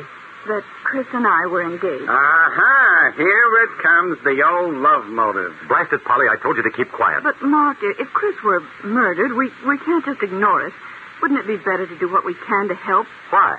That 0.53 0.61
Chris 0.85 1.09
and 1.17 1.25
I 1.25 1.49
were 1.49 1.65
engaged. 1.65 2.05
Aha! 2.05 3.17
Here 3.17 3.53
it 3.65 3.73
comes, 3.81 4.21
the 4.29 4.45
old 4.45 4.77
love 4.77 5.09
motive. 5.09 5.57
Blast 5.73 5.93
it, 5.97 6.05
Polly. 6.05 6.29
I 6.29 6.37
told 6.45 6.61
you 6.61 6.65
to 6.69 6.75
keep 6.77 6.93
quiet. 6.93 7.25
But, 7.25 7.41
Mark, 7.41 7.81
dear, 7.81 7.97
if 7.97 8.13
Chris 8.13 8.37
were 8.45 8.61
murdered, 8.85 9.33
we, 9.33 9.49
we 9.65 9.81
can't 9.81 10.05
just 10.05 10.21
ignore 10.21 10.61
it. 10.69 10.77
Wouldn't 11.25 11.41
it 11.41 11.49
be 11.49 11.57
better 11.57 11.89
to 11.89 11.97
do 11.97 12.13
what 12.13 12.29
we 12.29 12.37
can 12.37 12.69
to 12.69 12.77
help? 12.77 13.09
Why? 13.33 13.57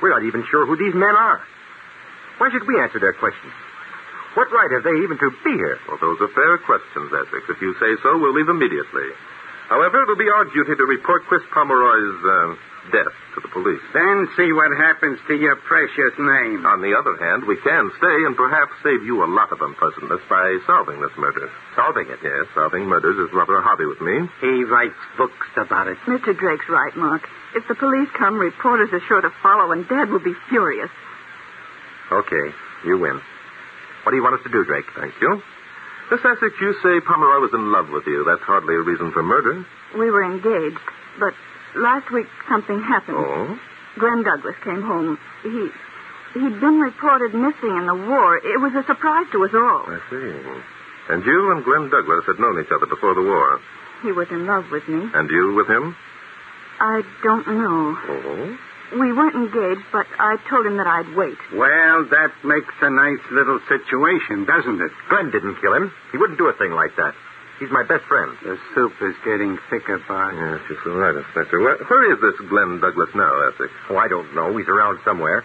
We're 0.00 0.12
not 0.12 0.24
even 0.24 0.44
sure 0.48 0.64
who 0.64 0.76
these 0.76 0.96
men 0.96 1.12
are. 1.12 1.40
Why 2.40 2.48
should 2.48 2.64
we 2.68 2.80
answer 2.80 3.00
their 3.00 3.12
questions? 3.12 3.52
What 4.36 4.52
right 4.52 4.68
have 4.76 4.84
they 4.84 5.00
even 5.00 5.16
to 5.16 5.30
be 5.40 5.56
here? 5.56 5.80
Well, 5.88 5.96
those 5.96 6.20
are 6.20 6.28
fair 6.36 6.60
questions, 6.68 7.08
Essex. 7.08 7.48
If 7.48 7.56
you 7.64 7.72
say 7.80 7.96
so, 8.04 8.20
we'll 8.20 8.36
leave 8.36 8.52
immediately. 8.52 9.08
However, 9.72 10.04
it'll 10.04 10.20
be 10.20 10.28
our 10.28 10.44
duty 10.44 10.76
to 10.76 10.84
report 10.84 11.24
Chris 11.24 11.42
Pomeroy's 11.56 12.20
uh, 12.20 12.54
death 12.92 13.16
to 13.34 13.40
the 13.40 13.48
police. 13.48 13.80
Then 13.96 14.28
see 14.36 14.52
what 14.52 14.76
happens 14.76 15.18
to 15.26 15.34
your 15.34 15.56
precious 15.56 16.14
name. 16.20 16.68
On 16.68 16.84
the 16.84 16.92
other 16.92 17.16
hand, 17.16 17.48
we 17.48 17.56
can 17.64 17.90
stay 17.96 18.18
and 18.28 18.36
perhaps 18.36 18.76
save 18.84 19.02
you 19.08 19.24
a 19.24 19.30
lot 19.32 19.50
of 19.50 19.64
unpleasantness 19.64 20.20
by 20.28 20.44
solving 20.68 21.00
this 21.00 21.16
murder. 21.16 21.48
Solving 21.74 22.06
it. 22.12 22.20
Yes, 22.22 22.46
solving 22.54 22.86
murders 22.86 23.16
is 23.16 23.32
rather 23.32 23.56
a 23.56 23.64
hobby 23.64 23.88
with 23.88 24.04
me. 24.04 24.28
He 24.44 24.68
writes 24.68 25.00
books 25.16 25.48
about 25.56 25.88
it. 25.88 25.96
Mr. 26.06 26.36
Drake's 26.36 26.68
right, 26.68 26.94
Mark. 26.94 27.24
If 27.56 27.66
the 27.68 27.74
police 27.74 28.12
come, 28.14 28.36
reporters 28.36 28.92
are 28.92 29.02
sure 29.08 29.24
to 29.24 29.32
follow, 29.42 29.72
and 29.72 29.88
Dad 29.88 30.12
will 30.12 30.22
be 30.22 30.36
furious. 30.52 30.92
Okay, 32.12 32.52
you 32.84 33.00
win. 33.00 33.18
What 34.06 34.14
do 34.14 34.22
you 34.22 34.22
want 34.22 34.38
us 34.38 34.46
to 34.46 34.54
do, 34.54 34.62
Drake? 34.62 34.86
Thank 34.94 35.18
you. 35.18 35.42
Miss 36.14 36.22
Essex, 36.22 36.54
you 36.62 36.78
say 36.78 37.02
Pomeroy 37.02 37.42
was 37.42 37.50
in 37.50 37.74
love 37.74 37.90
with 37.90 38.06
you. 38.06 38.22
That's 38.22 38.46
hardly 38.46 38.78
a 38.78 38.86
reason 38.86 39.10
for 39.10 39.26
murder. 39.26 39.66
We 39.98 40.14
were 40.14 40.22
engaged, 40.22 40.78
but 41.18 41.34
last 41.74 42.06
week 42.14 42.30
something 42.46 42.78
happened. 42.86 43.18
Oh? 43.18 43.58
Glenn 43.98 44.22
Douglas 44.22 44.54
came 44.62 44.86
home. 44.86 45.18
He 45.42 45.58
he'd 46.38 46.60
been 46.62 46.78
reported 46.78 47.34
missing 47.34 47.74
in 47.74 47.90
the 47.90 47.98
war. 48.06 48.38
It 48.38 48.62
was 48.62 48.78
a 48.78 48.86
surprise 48.86 49.26
to 49.34 49.42
us 49.42 49.50
all. 49.58 49.90
I 49.90 49.98
see. 50.06 50.30
And 51.10 51.26
you 51.26 51.50
and 51.50 51.66
Glenn 51.66 51.90
Douglas 51.90 52.30
had 52.30 52.38
known 52.38 52.62
each 52.62 52.70
other 52.70 52.86
before 52.86 53.18
the 53.18 53.26
war. 53.26 53.58
He 54.06 54.14
was 54.14 54.30
in 54.30 54.46
love 54.46 54.70
with 54.70 54.86
me. 54.86 55.02
And 55.02 55.26
you 55.28 55.58
with 55.58 55.66
him? 55.66 55.96
I 56.78 57.02
don't 57.26 57.46
know. 57.50 57.98
Oh? 57.98 58.58
We 58.92 59.12
weren't 59.12 59.34
engaged, 59.34 59.82
but 59.90 60.06
I 60.18 60.36
told 60.48 60.66
him 60.66 60.76
that 60.78 60.86
I'd 60.86 61.10
wait. 61.18 61.38
Well, 61.50 62.06
that 62.06 62.30
makes 62.46 62.70
a 62.80 62.90
nice 62.90 63.24
little 63.34 63.58
situation, 63.66 64.46
doesn't 64.46 64.78
it? 64.80 64.92
Glenn 65.10 65.30
didn't 65.34 65.58
kill 65.60 65.74
him. 65.74 65.90
He 66.12 66.18
wouldn't 66.18 66.38
do 66.38 66.46
a 66.46 66.54
thing 66.54 66.70
like 66.70 66.94
that. 66.96 67.14
He's 67.58 67.72
my 67.72 67.82
best 67.82 68.04
friend. 68.04 68.36
The 68.44 68.58
soup 68.74 68.92
is 69.00 69.16
getting 69.24 69.58
thicker, 69.70 69.98
Bart. 70.06 70.34
Yes, 70.36 70.60
you're 70.68 70.78
so 70.84 70.92
right, 70.94 71.16
Inspector. 71.16 71.58
Where, 71.58 71.78
where 71.88 72.04
is 72.12 72.20
this 72.20 72.36
Glenn 72.48 72.78
Douglas 72.80 73.10
now, 73.16 73.32
Essex? 73.48 73.72
Oh, 73.90 73.96
I 73.96 74.06
don't 74.08 74.32
know. 74.36 74.54
He's 74.56 74.68
around 74.68 75.00
somewhere. 75.04 75.42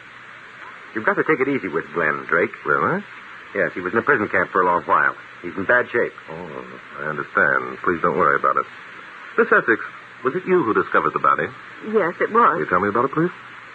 You've 0.94 1.06
got 1.06 1.16
to 1.16 1.24
take 1.24 1.40
it 1.40 1.48
easy 1.48 1.70
with 1.70 1.86
Glenn, 1.96 2.26
Drake. 2.28 2.52
Really? 2.66 3.02
Yes, 3.56 3.72
he 3.74 3.82
was 3.82 3.94
in 3.94 4.00
a 4.00 4.04
prison 4.04 4.28
camp 4.28 4.52
for 4.52 4.62
a 4.62 4.66
long 4.66 4.84
while. 4.84 5.16
He's 5.42 5.56
in 5.56 5.66
bad 5.66 5.88
shape. 5.90 6.14
Oh, 6.30 6.80
I 7.00 7.04
understand. 7.10 7.80
Please 7.84 8.02
don't 8.04 8.18
worry 8.20 8.38
about 8.38 8.58
it. 8.58 8.68
Miss 9.38 9.48
Essex, 9.48 9.80
was 10.24 10.36
it 10.36 10.46
you 10.46 10.64
who 10.64 10.74
discovered 10.74 11.14
the 11.14 11.20
body? 11.24 11.48
Yes, 11.92 12.14
it 12.22 12.28
Can 12.30 12.34
was. 12.34 12.60
you 12.60 12.66
tell 12.70 12.80
me 12.80 12.90
about 12.90 13.06
it, 13.06 13.12
please? 13.12 13.32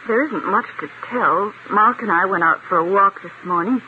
There 0.06 0.22
isn't 0.26 0.46
much 0.46 0.66
to 0.80 0.86
tell. 1.10 1.52
Mark 1.70 2.00
and 2.02 2.10
I 2.12 2.26
went 2.26 2.44
out 2.44 2.60
for 2.68 2.78
a 2.78 2.84
walk 2.84 3.20
this 3.22 3.32
morning. 3.44 3.82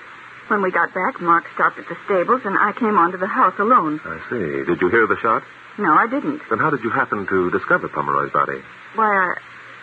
When 0.48 0.62
we 0.62 0.72
got 0.72 0.92
back, 0.94 1.20
Mark 1.20 1.44
stopped 1.54 1.78
at 1.78 1.86
the 1.88 1.96
stables, 2.06 2.40
and 2.44 2.56
I 2.58 2.72
came 2.72 2.96
on 2.98 3.12
to 3.12 3.18
the 3.18 3.28
house 3.28 3.54
alone. 3.58 4.00
I 4.04 4.18
see. 4.30 4.64
Did 4.64 4.80
you 4.80 4.88
hear 4.88 5.06
the 5.06 5.16
shot? 5.22 5.42
No, 5.78 5.92
I 5.92 6.06
didn't. 6.08 6.40
Then 6.50 6.58
how 6.58 6.70
did 6.70 6.82
you 6.82 6.90
happen 6.90 7.26
to 7.28 7.50
discover 7.50 7.86
Pomeroy's 7.88 8.32
body? 8.32 8.58
Why, 8.96 9.06
I, 9.06 9.34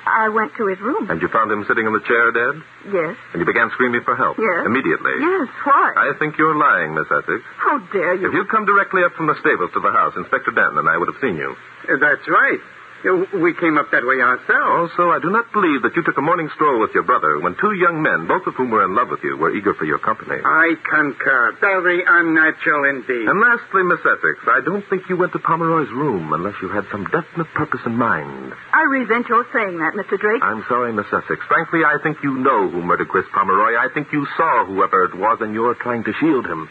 I 0.06 0.30
went 0.30 0.54
to 0.58 0.68
his 0.70 0.80
room. 0.80 1.10
And 1.10 1.22
you 1.22 1.28
found 1.30 1.52
him 1.52 1.66
sitting 1.68 1.86
in 1.86 1.94
the 1.94 2.00
chair 2.06 2.30
dead? 2.32 2.56
Yes. 2.94 3.18
And 3.34 3.42
you 3.42 3.46
began 3.46 3.70
screaming 3.74 4.02
for 4.06 4.16
help? 4.16 4.38
Yes. 4.38 4.66
Immediately? 4.66 5.18
Yes, 5.20 5.50
why? 5.66 5.94
I 5.98 6.14
think 6.22 6.38
you're 6.38 6.56
lying, 6.56 6.94
Miss 6.94 7.10
Essex. 7.10 7.42
How 7.58 7.80
dare 7.92 8.14
you? 8.16 8.30
If 8.30 8.34
you'd 8.34 8.50
come 8.50 8.66
directly 8.66 9.02
up 9.04 9.14
from 9.18 9.26
the 9.28 9.36
stables 9.42 9.72
to 9.74 9.82
the 9.82 9.92
house, 9.92 10.14
Inspector 10.16 10.52
Danton 10.54 10.78
and 10.78 10.88
I 10.90 10.98
would 10.98 11.10
have 11.10 11.18
seen 11.22 11.36
you. 11.36 11.56
That's 11.90 12.26
right. 12.30 12.62
We 13.06 13.54
came 13.62 13.78
up 13.78 13.94
that 13.94 14.02
way 14.02 14.18
ourselves. 14.18 14.90
Also, 14.96 15.14
I 15.14 15.20
do 15.22 15.30
not 15.30 15.52
believe 15.54 15.86
that 15.86 15.94
you 15.96 16.02
took 16.02 16.18
a 16.18 16.26
morning 16.26 16.50
stroll 16.56 16.82
with 16.82 16.90
your 16.98 17.04
brother 17.06 17.40
when 17.40 17.54
two 17.62 17.74
young 17.78 18.02
men, 18.02 18.26
both 18.26 18.48
of 18.50 18.56
whom 18.56 18.72
were 18.72 18.84
in 18.84 18.96
love 18.96 19.10
with 19.14 19.22
you, 19.24 19.38
were 19.38 19.54
eager 19.54 19.74
for 19.74 19.86
your 19.86 20.00
company. 20.00 20.42
I 20.42 20.74
concur. 20.82 21.54
Very 21.62 22.02
unnatural 22.02 22.90
indeed. 22.90 23.30
And 23.30 23.38
lastly, 23.40 23.84
Miss 23.86 24.02
Essex, 24.02 24.42
I 24.50 24.66
don't 24.66 24.84
think 24.90 25.06
you 25.10 25.18
went 25.18 25.34
to 25.34 25.40
Pomeroy's 25.40 25.92
room 25.94 26.34
unless 26.34 26.56
you 26.62 26.70
had 26.70 26.86
some 26.92 27.06
definite 27.06 27.48
purpose 27.54 27.82
in 27.86 27.96
mind. 27.96 28.54
I 28.74 28.84
resent 28.90 29.30
your 29.30 29.46
saying 29.54 29.78
that, 29.78 29.94
Mr. 29.94 30.18
Drake. 30.18 30.42
I'm 30.42 30.66
sorry, 30.68 30.92
Miss 30.94 31.08
Essex. 31.14 31.40
Frankly, 31.48 31.86
I 31.86 32.02
think 32.02 32.18
you 32.24 32.34
know 32.42 32.70
who 32.70 32.82
murdered 32.82 33.10
Chris 33.10 33.26
Pomeroy. 33.34 33.78
I 33.78 33.94
think 33.94 34.10
you 34.12 34.26
saw 34.36 34.66
whoever 34.66 35.06
it 35.06 35.14
was, 35.14 35.40
and 35.42 35.54
you're 35.54 35.76
trying 35.76 36.04
to 36.06 36.14
shield 36.20 36.46
him. 36.46 36.70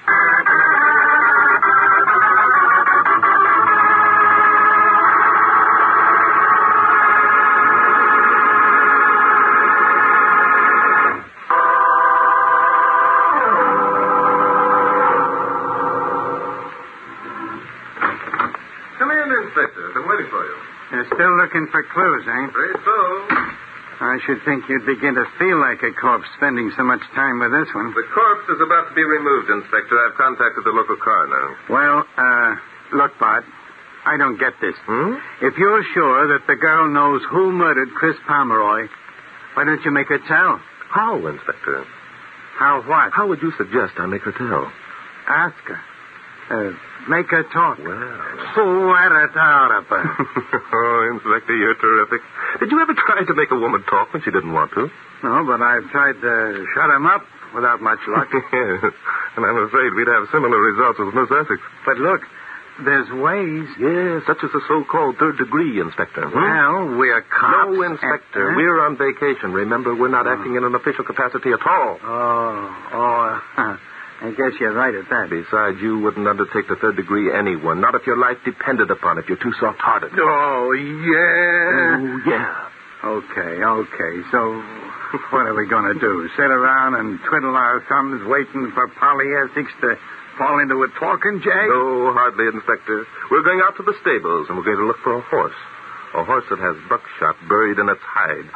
Looking 21.55 21.71
for 21.71 21.87
clues, 21.95 22.27
eh? 22.27 22.51
Afraid 22.51 22.75
so. 22.83 22.99
I 24.03 24.19
should 24.27 24.43
think 24.45 24.65
you'd 24.69 24.87
begin 24.87 25.15
to 25.15 25.25
feel 25.39 25.55
like 25.61 25.79
a 25.87 25.95
corpse 25.95 26.27
spending 26.37 26.73
so 26.77 26.83
much 26.83 27.01
time 27.15 27.39
with 27.39 27.55
this 27.55 27.71
one. 27.73 27.95
The 27.95 28.03
corpse 28.11 28.51
is 28.51 28.59
about 28.59 28.91
to 28.91 28.95
be 28.95 29.05
removed, 29.07 29.49
Inspector. 29.51 29.95
I've 29.95 30.19
contacted 30.19 30.67
the 30.67 30.75
local 30.75 30.97
coroner. 30.99 31.55
Well, 31.71 32.03
uh, 32.19 32.51
look, 32.99 33.15
Bart, 33.21 33.45
I 34.05 34.19
don't 34.19 34.37
get 34.37 34.59
this. 34.61 34.75
Hmm? 34.83 35.15
If 35.47 35.55
you're 35.57 35.85
sure 35.95 36.27
that 36.27 36.43
the 36.51 36.57
girl 36.57 36.91
knows 36.91 37.23
who 37.31 37.53
murdered 37.53 37.95
Chris 37.95 38.17
Pomeroy, 38.27 38.89
why 39.55 39.65
don't 39.65 39.83
you 39.85 39.93
make 39.93 40.09
her 40.09 40.19
tell? 40.27 40.59
How, 40.91 41.25
Inspector? 41.25 41.87
How 42.59 42.83
what? 42.83 43.13
How 43.15 43.29
would 43.29 43.41
you 43.43 43.53
suggest 43.57 43.95
I 43.99 44.07
make 44.07 44.23
her 44.23 44.35
tell? 44.35 44.73
Ask 45.29 45.63
her. 45.71 45.81
Uh, 46.51 46.73
make 47.09 47.29
her 47.31 47.43
talk. 47.53 47.79
Well. 47.79 48.21
Swear 48.55 49.25
it 49.25 49.37
out 49.37 49.73
of 49.79 49.85
her. 49.87 50.05
oh, 50.73 51.11
Inspector, 51.15 51.55
you're 51.57 51.75
terrific. 51.77 52.21
Did 52.61 52.71
you 52.71 52.81
ever 52.81 52.95
try 52.95 53.25
to 53.25 53.35
make 53.35 53.51
a 53.51 53.59
woman 53.59 53.83
talk 53.85 54.13
when 54.13 54.23
she 54.23 54.31
didn't 54.31 54.53
want 54.53 54.73
to? 54.73 54.91
no, 55.23 55.45
but 55.47 55.61
I've 55.63 55.89
tried 55.91 56.21
to 56.21 56.67
shut 56.75 56.91
him 56.91 57.07
up 57.07 57.25
without 57.55 57.81
much 57.81 58.01
luck. 58.09 58.29
yes. 58.33 58.93
And 59.37 59.45
I'm 59.45 59.57
afraid 59.67 59.91
we'd 59.95 60.07
have 60.07 60.29
similar 60.31 60.59
results 60.61 60.99
with 61.01 61.13
Miss 61.15 61.27
Essex. 61.27 61.59
but 61.85 61.99
look, 61.99 62.21
there's 62.85 63.11
ways. 63.11 63.67
Yes, 63.83 64.23
such 64.27 64.39
as 64.47 64.51
the 64.55 64.61
so-called 64.69 65.17
third 65.19 65.39
degree, 65.39 65.81
Inspector. 65.81 66.23
Hmm? 66.23 66.39
Well, 66.39 66.97
we're 66.99 67.21
cops. 67.23 67.75
no, 67.75 67.83
Inspector. 67.83 68.49
and- 68.49 68.57
We're 68.57 68.81
on 68.87 68.97
vacation. 68.97 69.53
Remember, 69.53 69.95
we're 69.95 70.07
not 70.09 70.27
acting 70.29 70.55
in 70.55 70.63
an 70.63 70.75
official 70.77 71.03
capacity 71.05 71.51
at 71.51 71.67
all. 71.67 71.99
Oh, 72.03 73.41
oh, 73.59 73.79
I 74.25 74.33
guess 74.33 74.57
you're 74.57 74.73
right 74.73 74.95
at 74.97 75.05
that. 75.13 75.29
Besides, 75.29 75.85
you 75.85 76.01
wouldn't 76.01 76.25
undertake 76.25 76.65
the 76.65 76.81
third 76.81 76.97
degree 76.97 77.29
anyone. 77.29 77.85
Not 77.85 77.93
if 77.95 78.09
your 78.09 78.17
life 78.17 78.41
depended 78.41 78.89
upon 78.91 79.21
it. 79.21 79.29
You're 79.29 79.37
too 79.37 79.53
soft-hearted. 79.61 80.17
Oh, 80.17 80.73
yeah. 80.73 82.01
Oh, 82.01 82.25
yeah. 82.25 82.73
Okay, 83.05 83.53
okay. 83.61 84.15
So, 84.33 84.41
what 85.29 85.45
are 85.45 85.53
we 85.53 85.69
going 85.69 85.93
to 85.93 86.01
do? 86.01 86.25
Sit 86.41 86.49
around 86.49 86.97
and 86.97 87.21
twiddle 87.29 87.53
our 87.53 87.85
thumbs 87.85 88.25
waiting 88.25 88.73
for 88.73 88.89
Polly 88.97 89.29
Essex 89.45 89.69
to 89.85 89.93
fall 90.41 90.57
into 90.57 90.81
a 90.81 90.89
talking 90.97 91.45
jag? 91.45 91.69
No, 91.69 92.17
hardly, 92.17 92.49
Inspector. 92.49 93.05
We're 93.31 93.45
going 93.45 93.61
out 93.61 93.77
to 93.77 93.85
the 93.85 93.93
stables, 94.01 94.49
and 94.49 94.57
we're 94.57 94.65
going 94.65 94.81
to 94.81 94.89
look 94.89 95.05
for 95.05 95.21
a 95.21 95.25
horse. 95.29 95.61
A 96.17 96.25
horse 96.25 96.49
that 96.49 96.65
has 96.65 96.81
buckshot 96.89 97.37
buried 97.45 97.77
in 97.77 97.93
its 97.93 98.01
hide. 98.01 98.49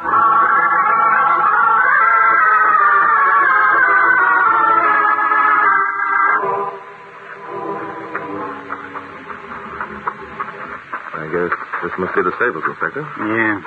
Guess 11.29 11.53
this 11.85 11.93
must 12.01 12.13
be 12.17 12.21
the 12.25 12.33
stables, 12.35 12.65
Inspector. 12.65 13.01
Yeah, 13.01 13.61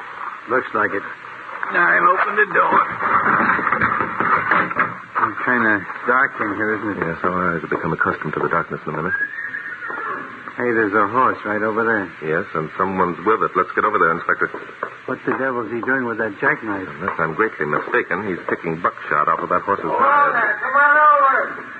looks 0.50 0.70
like 0.74 0.92
it. 0.92 1.04
Now, 1.72 1.86
I'll 1.88 2.10
open 2.12 2.34
the 2.36 2.48
door. 2.52 2.78
It's 5.22 5.40
kind 5.46 5.64
of 5.64 5.80
dark 6.10 6.34
in 6.42 6.50
here, 6.58 6.74
isn't 6.76 6.90
it? 6.92 6.98
Yes, 7.06 7.18
our 7.22 7.54
eyes 7.54 7.62
have 7.62 7.70
become 7.70 7.92
accustomed 7.94 8.34
to 8.34 8.40
the 8.42 8.50
darkness 8.50 8.80
in 8.84 8.92
a 8.92 8.96
minute. 8.98 9.14
Hey, 10.58 10.68
there's 10.76 10.92
a 10.92 11.08
horse 11.08 11.38
right 11.48 11.62
over 11.62 11.80
there. 11.80 12.04
Yes, 12.20 12.44
and 12.52 12.68
someone's 12.76 13.16
with 13.24 13.40
it. 13.40 13.56
Let's 13.56 13.72
get 13.72 13.88
over 13.88 13.96
there, 13.96 14.12
Inspector. 14.12 14.50
What 15.08 15.18
the 15.24 15.32
devil's 15.40 15.72
he 15.72 15.80
doing 15.80 16.04
with 16.04 16.18
that 16.18 16.36
jackknife? 16.44 16.86
Unless 16.86 17.16
I'm 17.18 17.32
greatly 17.34 17.64
mistaken, 17.64 18.28
he's 18.28 18.38
picking 18.52 18.76
buckshot 18.84 19.32
off 19.32 19.40
of 19.40 19.48
that 19.48 19.62
horse's 19.64 19.88
hide. 19.88 20.36
Come 20.60 20.76
on 20.76 20.94
over. 21.00 21.72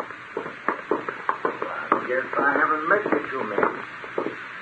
guess 2.09 2.29
I 2.33 2.51
haven't 2.57 2.89
met 2.89 3.05
you 3.13 3.21
two 3.29 3.45
men. 3.45 3.71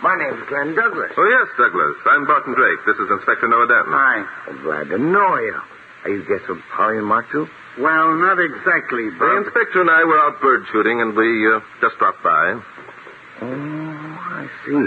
My 0.03 0.17
name's 0.17 0.41
Glenn 0.49 0.73
Douglas. 0.75 1.13
Oh, 1.13 1.29
yes, 1.29 1.49
Douglas. 1.61 1.97
I'm 2.09 2.25
Barton 2.25 2.55
Drake. 2.57 2.81
This 2.89 2.97
is 2.97 3.09
Inspector 3.13 3.45
Noah 3.45 3.69
Danton. 3.69 3.93
Hi. 3.93 4.17
I'm 4.49 4.59
glad 4.65 4.89
to 4.89 4.99
know 4.99 5.37
you. 5.37 5.57
Are 6.05 6.11
you 6.11 6.25
guests 6.25 6.49
of 6.49 6.57
Polly 6.73 6.97
and 6.97 7.07
Mark, 7.07 7.29
too? 7.29 7.45
Well, 7.77 8.17
not 8.17 8.41
exactly, 8.41 9.13
The 9.13 9.21
Bob. 9.21 9.45
inspector 9.45 9.81
and 9.85 9.93
I 9.93 10.01
were 10.09 10.17
out 10.25 10.41
bird 10.41 10.65
shooting, 10.73 11.01
and 11.05 11.13
we 11.13 11.29
uh, 11.53 11.61
just 11.85 12.01
dropped 12.01 12.25
by. 12.25 12.57
Oh, 13.45 14.17
I 14.41 14.49
see. 14.65 14.81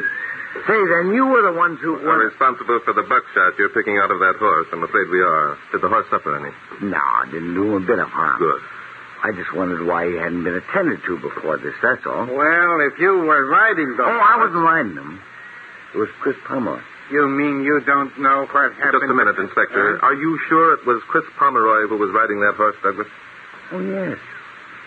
Say, 0.66 0.80
then 0.98 1.14
you 1.14 1.26
were 1.30 1.46
the 1.46 1.54
ones 1.58 1.78
who 1.82 1.94
We're 1.94 2.18
were... 2.18 2.30
responsible 2.34 2.82
for 2.86 2.94
the 2.98 3.06
buckshot 3.06 3.54
you're 3.62 3.70
picking 3.74 3.98
out 4.02 4.10
of 4.10 4.18
that 4.18 4.38
horse. 4.42 4.66
I'm 4.74 4.82
afraid 4.84 5.10
we 5.14 5.22
are. 5.22 5.58
Did 5.72 5.82
the 5.82 5.90
horse 5.90 6.06
suffer 6.10 6.34
any? 6.42 6.50
No, 6.90 6.98
I 6.98 7.26
didn't 7.30 7.54
do 7.54 7.76
him 7.78 7.84
a 7.84 7.86
bit 7.86 8.00
of 8.02 8.10
harm. 8.10 8.42
Good. 8.42 8.62
I 9.24 9.32
just 9.32 9.56
wondered 9.56 9.88
why 9.88 10.06
he 10.12 10.16
hadn't 10.20 10.44
been 10.44 10.56
attended 10.60 11.00
to 11.08 11.16
before 11.18 11.56
this, 11.58 11.74
that's 11.82 12.04
all. 12.06 12.28
Well, 12.28 12.76
if 12.84 13.00
you 13.00 13.24
were 13.24 13.48
riding 13.48 13.96
the 13.96 14.04
Oh, 14.04 14.20
I 14.20 14.36
wasn't 14.38 14.64
riding 14.68 14.96
him. 15.00 15.22
It 15.96 15.98
was 15.98 16.10
Chris 16.20 16.36
Pomeroy. 16.46 16.82
You 17.12 17.28
mean 17.28 17.64
you 17.64 17.80
don't 17.86 18.12
know 18.20 18.48
what 18.52 18.74
happened? 18.76 19.00
Just 19.00 19.12
a 19.12 19.14
minute, 19.14 19.40
Inspector. 19.40 20.00
Are 20.04 20.14
you 20.16 20.40
sure 20.50 20.74
it 20.74 20.86
was 20.86 21.02
Chris 21.08 21.24
Pomeroy 21.40 21.88
who 21.88 21.98
was 21.98 22.12
riding 22.12 22.40
that 22.42 22.56
horse, 22.56 22.76
Douglas? 22.84 23.08
Oh, 23.72 23.80
yes. 23.80 24.18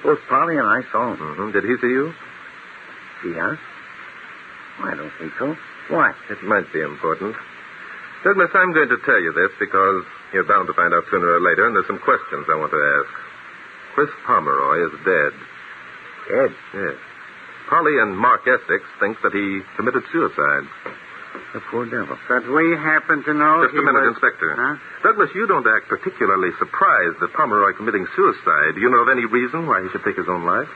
Both 0.05 0.21
Polly 0.29 0.57
and 0.59 0.67
I 0.67 0.83
saw 0.93 1.13
him. 1.13 1.19
Mm-hmm. 1.19 1.53
Did 1.53 1.65
he 1.65 1.77
see 1.81 1.93
you? 1.93 2.13
See 3.23 3.39
us? 3.41 3.59
I 4.85 4.95
don't 4.95 5.13
think 5.19 5.33
so. 5.39 5.57
Why? 5.89 6.13
It 6.29 6.43
might 6.45 6.71
be 6.73 6.83
important. 6.83 7.37
Douglas, 8.25 8.51
I'm 8.53 8.73
going 8.73 8.89
to 8.89 8.99
tell 9.05 9.21
you 9.21 9.33
this 9.33 9.53
because 9.59 10.05
you're 10.33 10.45
bound 10.45 10.67
to 10.69 10.75
find 10.75 10.93
out 10.93 11.05
sooner 11.11 11.25
or 11.25 11.41
later, 11.41 11.67
and 11.67 11.77
there's 11.77 11.87
some 11.87 12.01
questions 12.01 12.45
I 12.53 12.57
want 12.57 12.73
to 12.73 12.83
ask. 13.01 13.13
Chris 13.97 14.13
Pomeroy 14.29 14.93
is 14.93 14.95
dead. 15.09 15.33
Dead? 16.29 16.53
Yes. 16.77 17.01
Polly 17.73 17.97
and 17.97 18.13
Mark 18.13 18.45
Essex 18.45 18.85
think 19.01 19.17
that 19.25 19.33
he 19.33 19.65
committed 19.81 20.05
suicide. 20.13 20.69
The 21.57 21.65
poor 21.73 21.89
devil. 21.89 22.13
But 22.29 22.45
we 22.45 22.77
happen 22.77 23.25
to 23.25 23.33
know 23.33 23.65
Just 23.65 23.73
a 23.73 23.81
minute, 23.81 24.05
was... 24.05 24.21
Inspector. 24.21 24.53
Huh? 24.53 24.77
Douglas, 25.01 25.33
you 25.33 25.49
don't 25.49 25.65
act 25.65 25.89
particularly 25.89 26.53
surprised 26.61 27.17
at 27.25 27.33
Pomeroy 27.33 27.73
committing 27.81 28.05
suicide. 28.13 28.77
Do 28.77 28.85
you 28.85 28.93
know 28.93 29.01
of 29.01 29.09
any 29.09 29.25
reason 29.25 29.65
why 29.65 29.81
he 29.81 29.89
should 29.89 30.05
take 30.05 30.21
his 30.21 30.29
own 30.29 30.45
life? 30.45 30.69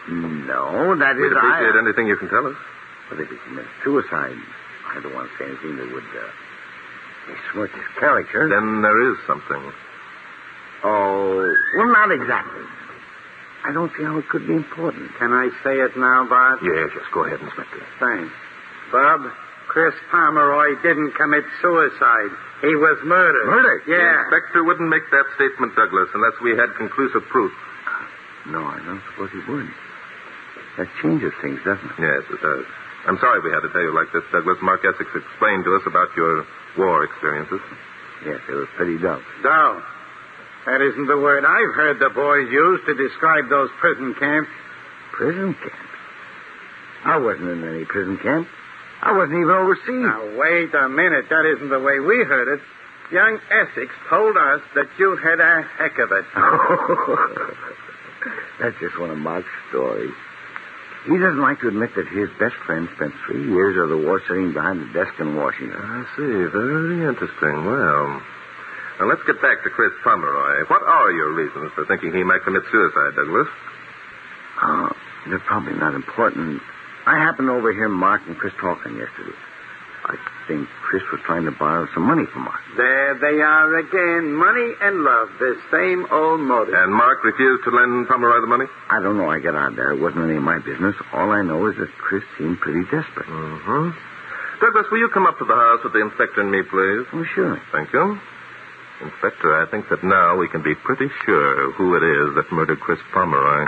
No, 0.49 0.97
that 0.97 1.21
We'd 1.21 1.29
is 1.29 1.37
appreciate 1.37 1.77
I... 1.77 1.85
anything 1.85 2.09
you 2.09 2.17
can 2.17 2.33
tell 2.33 2.49
us. 2.49 2.57
But 3.13 3.21
if 3.21 3.29
he 3.29 3.37
committed 3.45 3.69
suicide, 3.85 4.41
I 4.89 4.97
don't 5.05 5.13
want 5.13 5.29
to 5.29 5.35
say 5.37 5.45
anything 5.53 5.77
that 5.77 5.93
would 5.93 6.09
uh, 6.09 7.69
his 7.69 7.89
character. 8.01 8.49
Then 8.49 8.81
there 8.81 9.13
is 9.13 9.17
something. 9.29 9.61
Oh, 10.89 11.37
well, 11.77 11.93
not 11.93 12.09
exactly. 12.17 12.65
I 13.71 13.73
don't 13.73 13.93
see 13.95 14.03
how 14.03 14.19
it 14.19 14.27
could 14.27 14.51
be 14.51 14.59
important. 14.59 15.15
Can 15.15 15.31
I 15.31 15.47
say 15.63 15.79
it 15.79 15.95
now, 15.95 16.27
Bart? 16.27 16.59
Yes, 16.59 16.91
yes, 16.91 17.07
go 17.15 17.23
ahead, 17.23 17.39
Inspector. 17.39 17.79
Thanks. 18.03 18.35
Bob, 18.91 19.31
Chris 19.71 19.95
Pomeroy 20.11 20.75
didn't 20.83 21.15
commit 21.15 21.45
suicide. 21.63 22.35
He 22.67 22.75
was 22.75 22.99
murdered. 23.07 23.47
Murdered? 23.47 23.83
The 23.87 23.95
Yeah. 23.95 24.23
inspector 24.27 24.65
wouldn't 24.67 24.89
make 24.91 25.09
that 25.15 25.25
statement, 25.39 25.77
Douglas, 25.77 26.11
unless 26.13 26.35
we 26.41 26.57
had 26.57 26.75
conclusive 26.75 27.23
proof. 27.29 27.53
No, 28.47 28.59
I 28.67 28.81
don't 28.85 29.01
suppose 29.07 29.31
he 29.31 29.39
would. 29.47 29.71
That 30.77 30.89
changes 31.01 31.33
things, 31.41 31.63
doesn't 31.63 31.91
it? 31.95 31.99
Yes, 32.03 32.25
it 32.29 32.43
does. 32.43 32.67
I'm 33.07 33.19
sorry 33.19 33.39
we 33.39 33.53
had 33.53 33.61
to 33.63 33.69
tell 33.71 33.83
you 33.83 33.93
like 33.93 34.11
this, 34.11 34.25
Douglas. 34.33 34.61
Mark 34.63 34.85
Essex 34.85 35.15
explained 35.15 35.63
to 35.65 35.77
us 35.77 35.87
about 35.87 36.11
your 36.17 36.45
war 36.77 37.05
experiences. 37.05 37.61
Yes, 38.27 38.41
it 38.49 38.55
was 38.55 38.69
pretty 38.77 38.99
dull. 38.99 39.23
No. 39.45 39.81
That 40.67 40.83
isn't 40.83 41.07
the 41.07 41.17
word 41.17 41.45
I've 41.45 41.75
heard 41.75 41.99
the 41.99 42.11
boys 42.11 42.51
use 42.53 42.81
to 42.87 42.95
describe 42.95 43.49
those 43.49 43.71
prison 43.81 44.15
camps. 44.19 44.51
Prison 45.13 45.55
camps? 45.55 45.77
I 47.05 47.17
wasn't 47.17 47.49
in 47.49 47.65
any 47.65 47.85
prison 47.85 48.19
camp. 48.19 48.47
I 49.01 49.17
wasn't 49.17 49.39
even 49.41 49.51
overseas. 49.51 50.05
Now, 50.05 50.37
wait 50.37 50.75
a 50.75 50.89
minute. 50.89 51.29
That 51.31 51.47
isn't 51.57 51.71
the 51.71 51.81
way 51.81 51.99
we 52.01 52.23
heard 52.29 52.49
it. 52.53 52.61
Young 53.11 53.41
Essex 53.51 53.91
told 54.09 54.37
us 54.37 54.61
that 54.75 54.87
you 54.99 55.17
had 55.17 55.41
a 55.41 55.63
heck 55.79 55.99
of 55.99 56.13
it. 56.13 56.27
That's 58.61 58.77
just 58.79 58.99
one 59.01 59.11
of 59.11 59.17
Mark's 59.17 59.49
stories. 59.71 60.13
He 61.07 61.17
doesn't 61.17 61.41
like 61.41 61.61
to 61.61 61.69
admit 61.69 61.95
that 61.97 62.07
his 62.09 62.29
best 62.39 62.55
friend 62.67 62.87
spent 62.95 63.15
three 63.27 63.49
years 63.49 63.79
of 63.81 63.89
the 63.89 63.97
war 63.97 64.21
sitting 64.29 64.53
behind 64.53 64.83
a 64.83 64.93
desk 64.93 65.15
in 65.19 65.35
Washington. 65.35 65.81
I 65.81 66.05
see. 66.15 66.45
Very 66.53 67.09
interesting. 67.09 67.65
Well, 67.65 68.21
now 69.01 69.09
let's 69.09 69.25
get 69.25 69.41
back 69.41 69.65
to 69.65 69.71
Chris 69.73 69.97
Pomeroy. 70.05 70.69
What 70.69 70.85
are 70.85 71.11
your 71.11 71.33
reasons 71.33 71.73
for 71.75 71.89
thinking 71.89 72.13
he 72.13 72.23
might 72.23 72.45
commit 72.45 72.63
suicide, 72.71 73.17
Douglas? 73.17 73.49
Uh, 74.61 74.93
they're 75.27 75.47
probably 75.49 75.73
not 75.73 75.95
important. 75.97 76.61
I 77.09 77.17
happened 77.17 77.49
to 77.49 77.57
overhear 77.57 77.89
Mark 77.89 78.21
and 78.29 78.37
Chris 78.37 78.53
talking 78.61 79.01
yesterday. 79.01 79.33
I 80.05 80.17
think 80.49 80.69
Chris 80.85 81.03
was 81.13 81.21
trying 81.25 81.45
to 81.45 81.53
borrow 81.53 81.89
some 81.95 82.05
money 82.05 82.25
from 82.33 82.45
Mark. 82.45 82.61
There 82.77 83.17
they 83.21 83.41
are 83.41 83.79
again. 83.79 84.33
Money 84.37 84.69
and 84.81 85.01
love. 85.01 85.29
The 85.39 85.57
same 85.73 86.05
old 86.13 86.41
motive. 86.41 86.75
And 86.77 86.93
Mark 86.93 87.25
refused 87.25 87.65
to 87.65 87.71
lend 87.71 88.09
Pomeroy 88.09 88.41
the 88.41 88.53
money? 88.53 88.67
I 88.91 89.01
don't 89.01 89.17
know 89.17 89.33
how 89.33 89.37
I 89.37 89.41
got 89.41 89.57
out 89.57 89.77
there. 89.77 89.93
It 89.93 90.01
wasn't 90.01 90.25
any 90.29 90.37
of 90.37 90.43
my 90.43 90.59
business. 90.59 90.97
All 91.13 91.31
I 91.31 91.41
know 91.41 91.67
is 91.69 91.77
that 91.77 91.89
Chris 91.97 92.25
seemed 92.37 92.61
pretty 92.61 92.85
desperate. 92.93 93.29
Mm-hmm. 93.29 93.97
Douglas, 94.61 94.87
will 94.93 94.99
you 94.99 95.09
come 95.13 95.25
up 95.25 95.39
to 95.39 95.45
the 95.45 95.57
house 95.57 95.81
with 95.85 95.93
the 95.93 96.05
inspector 96.05 96.41
and 96.41 96.51
me, 96.53 96.61
please? 96.69 97.09
Oh, 97.17 97.25
sure. 97.33 97.57
Thank 97.73 97.93
you. 97.93 98.21
Inspector, 99.03 99.49
I 99.49 99.65
think 99.71 99.89
that 99.89 100.05
now 100.05 100.37
we 100.37 100.49
can 100.49 100.63
be 100.63 100.75
pretty 100.75 101.09
sure 101.25 101.73
who 101.73 101.97
it 101.97 102.05
is 102.05 102.35
that 102.37 102.53
murdered 102.53 102.81
Chris 102.81 102.99
Pomeroy. 103.15 103.65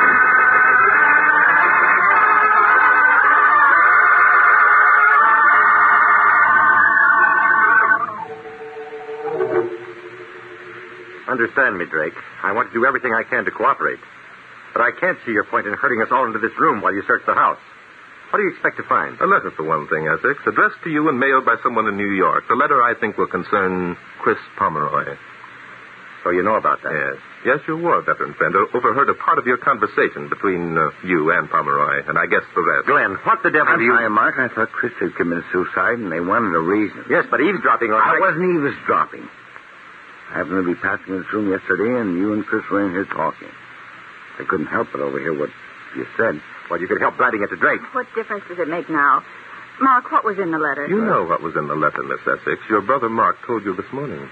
Understand 11.28 11.78
me, 11.78 11.86
Drake. 11.86 12.12
I 12.42 12.52
want 12.52 12.68
to 12.68 12.74
do 12.74 12.84
everything 12.84 13.14
I 13.14 13.22
can 13.22 13.46
to 13.46 13.50
cooperate. 13.50 14.00
But 14.74 14.82
I 14.82 14.90
can't 14.92 15.16
see 15.24 15.32
your 15.32 15.44
point 15.44 15.66
in 15.66 15.72
herding 15.72 16.02
us 16.02 16.08
all 16.12 16.26
into 16.26 16.38
this 16.38 16.52
room 16.58 16.82
while 16.82 16.92
you 16.92 17.02
search 17.06 17.22
the 17.24 17.32
house. 17.32 17.58
What 18.32 18.40
do 18.40 18.48
you 18.48 18.52
expect 18.56 18.80
to 18.80 18.86
find? 18.88 19.20
A 19.20 19.28
letter, 19.28 19.52
for 19.52 19.68
one 19.68 19.84
thing, 19.92 20.08
Essex, 20.08 20.40
addressed 20.48 20.80
to 20.84 20.90
you 20.90 21.04
and 21.12 21.20
mailed 21.20 21.44
by 21.44 21.60
someone 21.62 21.84
in 21.86 22.00
New 22.00 22.16
York. 22.16 22.48
The 22.48 22.56
letter, 22.56 22.80
I 22.80 22.96
think, 22.96 23.20
will 23.20 23.28
concern 23.28 23.92
Chris 24.24 24.40
Pomeroy. 24.56 25.20
So 26.24 26.30
you 26.30 26.40
know 26.42 26.54
about 26.56 26.80
that? 26.80 26.94
Yes. 26.96 27.18
Yes, 27.44 27.58
your 27.68 27.76
war 27.76 28.00
veteran 28.00 28.32
friend 28.38 28.54
overheard 28.72 29.10
a 29.10 29.18
part 29.20 29.36
of 29.36 29.44
your 29.44 29.58
conversation 29.58 30.30
between 30.30 30.78
uh, 30.78 30.94
you 31.04 31.28
and 31.34 31.50
Pomeroy, 31.50 32.08
and 32.08 32.16
I 32.16 32.24
guess 32.24 32.46
the 32.54 32.62
rest. 32.62 32.86
Glenn, 32.86 33.18
what 33.26 33.42
the 33.42 33.50
devil 33.50 33.68
I'm 33.68 33.82
do 33.82 33.84
you... 33.84 33.92
sorry, 33.92 34.08
Mark. 34.08 34.38
I 34.38 34.48
thought 34.54 34.70
Chris 34.72 34.94
had 35.02 35.12
committed 35.18 35.44
suicide, 35.52 35.98
and 36.00 36.08
they 36.08 36.22
wanted 36.22 36.54
a 36.56 36.62
reason. 36.62 37.04
Yes, 37.10 37.26
but 37.28 37.42
eavesdropping 37.42 37.90
on... 37.92 38.00
I 38.00 38.16
my- 38.16 38.32
wasn't 38.32 38.48
eavesdropping. 38.48 39.28
I 40.32 40.40
happened 40.40 40.64
to 40.64 40.68
be 40.72 40.78
passing 40.80 41.18
this 41.20 41.28
room 41.34 41.50
yesterday, 41.52 42.00
and 42.00 42.16
you 42.16 42.32
and 42.32 42.46
Chris 42.46 42.64
were 42.70 42.80
in 42.86 42.96
here 42.96 43.04
talking. 43.12 43.50
I 44.40 44.48
couldn't 44.48 44.72
help 44.72 44.88
but 44.94 45.02
overhear 45.02 45.36
what 45.36 45.50
you 45.98 46.06
said. 46.16 46.40
Well, 46.70 46.80
you 46.80 46.88
could 46.88 47.00
help 47.00 47.18
writing 47.18 47.42
it 47.42 47.48
to 47.48 47.56
Drake. 47.56 47.80
What 47.92 48.06
difference 48.14 48.44
does 48.48 48.58
it 48.58 48.68
make 48.68 48.88
now? 48.88 49.22
Mark, 49.80 50.12
what 50.12 50.24
was 50.24 50.38
in 50.38 50.50
the 50.50 50.58
letter? 50.58 50.86
You 50.86 51.00
know 51.02 51.24
what 51.24 51.42
was 51.42 51.56
in 51.56 51.66
the 51.66 51.74
letter, 51.74 52.02
Miss 52.02 52.20
Essex. 52.22 52.60
Your 52.68 52.82
brother 52.82 53.08
Mark 53.08 53.36
told 53.46 53.64
you 53.64 53.74
this 53.74 53.90
morning. 53.92 54.28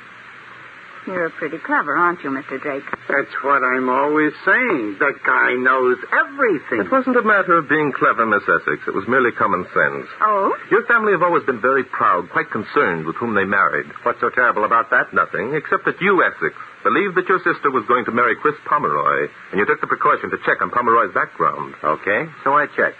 You're 1.06 1.30
pretty 1.30 1.56
clever, 1.58 1.96
aren't 1.96 2.20
you, 2.22 2.28
Mr. 2.30 2.60
Drake? 2.60 2.84
That's 3.08 3.32
what 3.42 3.64
I'm 3.64 3.88
always 3.88 4.32
saying. 4.44 5.00
That 5.00 5.16
guy 5.24 5.56
knows 5.56 5.96
everything. 6.12 6.84
It 6.84 6.92
wasn't 6.92 7.16
a 7.16 7.24
matter 7.24 7.56
of 7.56 7.68
being 7.68 7.90
clever, 7.96 8.26
Miss 8.26 8.44
Essex. 8.44 8.84
It 8.86 8.94
was 8.94 9.08
merely 9.08 9.32
common 9.32 9.64
sense. 9.72 10.06
Oh? 10.20 10.52
Your 10.70 10.84
family 10.84 11.12
have 11.12 11.22
always 11.22 11.42
been 11.44 11.60
very 11.60 11.84
proud, 11.84 12.28
quite 12.28 12.50
concerned 12.52 13.06
with 13.06 13.16
whom 13.16 13.34
they 13.34 13.48
married. 13.48 13.86
What's 14.04 14.20
so 14.20 14.28
terrible 14.28 14.64
about 14.64 14.90
that? 14.90 15.14
Nothing, 15.14 15.54
except 15.56 15.86
that 15.86 15.96
you, 16.04 16.20
Essex, 16.22 16.52
believed 16.82 17.16
that 17.16 17.28
your 17.28 17.40
sister 17.40 17.70
was 17.70 17.84
going 17.86 18.04
to 18.06 18.12
marry 18.12 18.36
Chris 18.36 18.56
Pomeroy, 18.64 19.28
and 19.52 19.60
you 19.60 19.66
took 19.66 19.80
the 19.80 19.90
precaution 19.90 20.30
to 20.30 20.38
check 20.44 20.62
on 20.62 20.70
Pomeroy's 20.70 21.12
background. 21.12 21.74
Okay, 21.82 22.26
so 22.44 22.54
I 22.56 22.66
checked. 22.76 22.98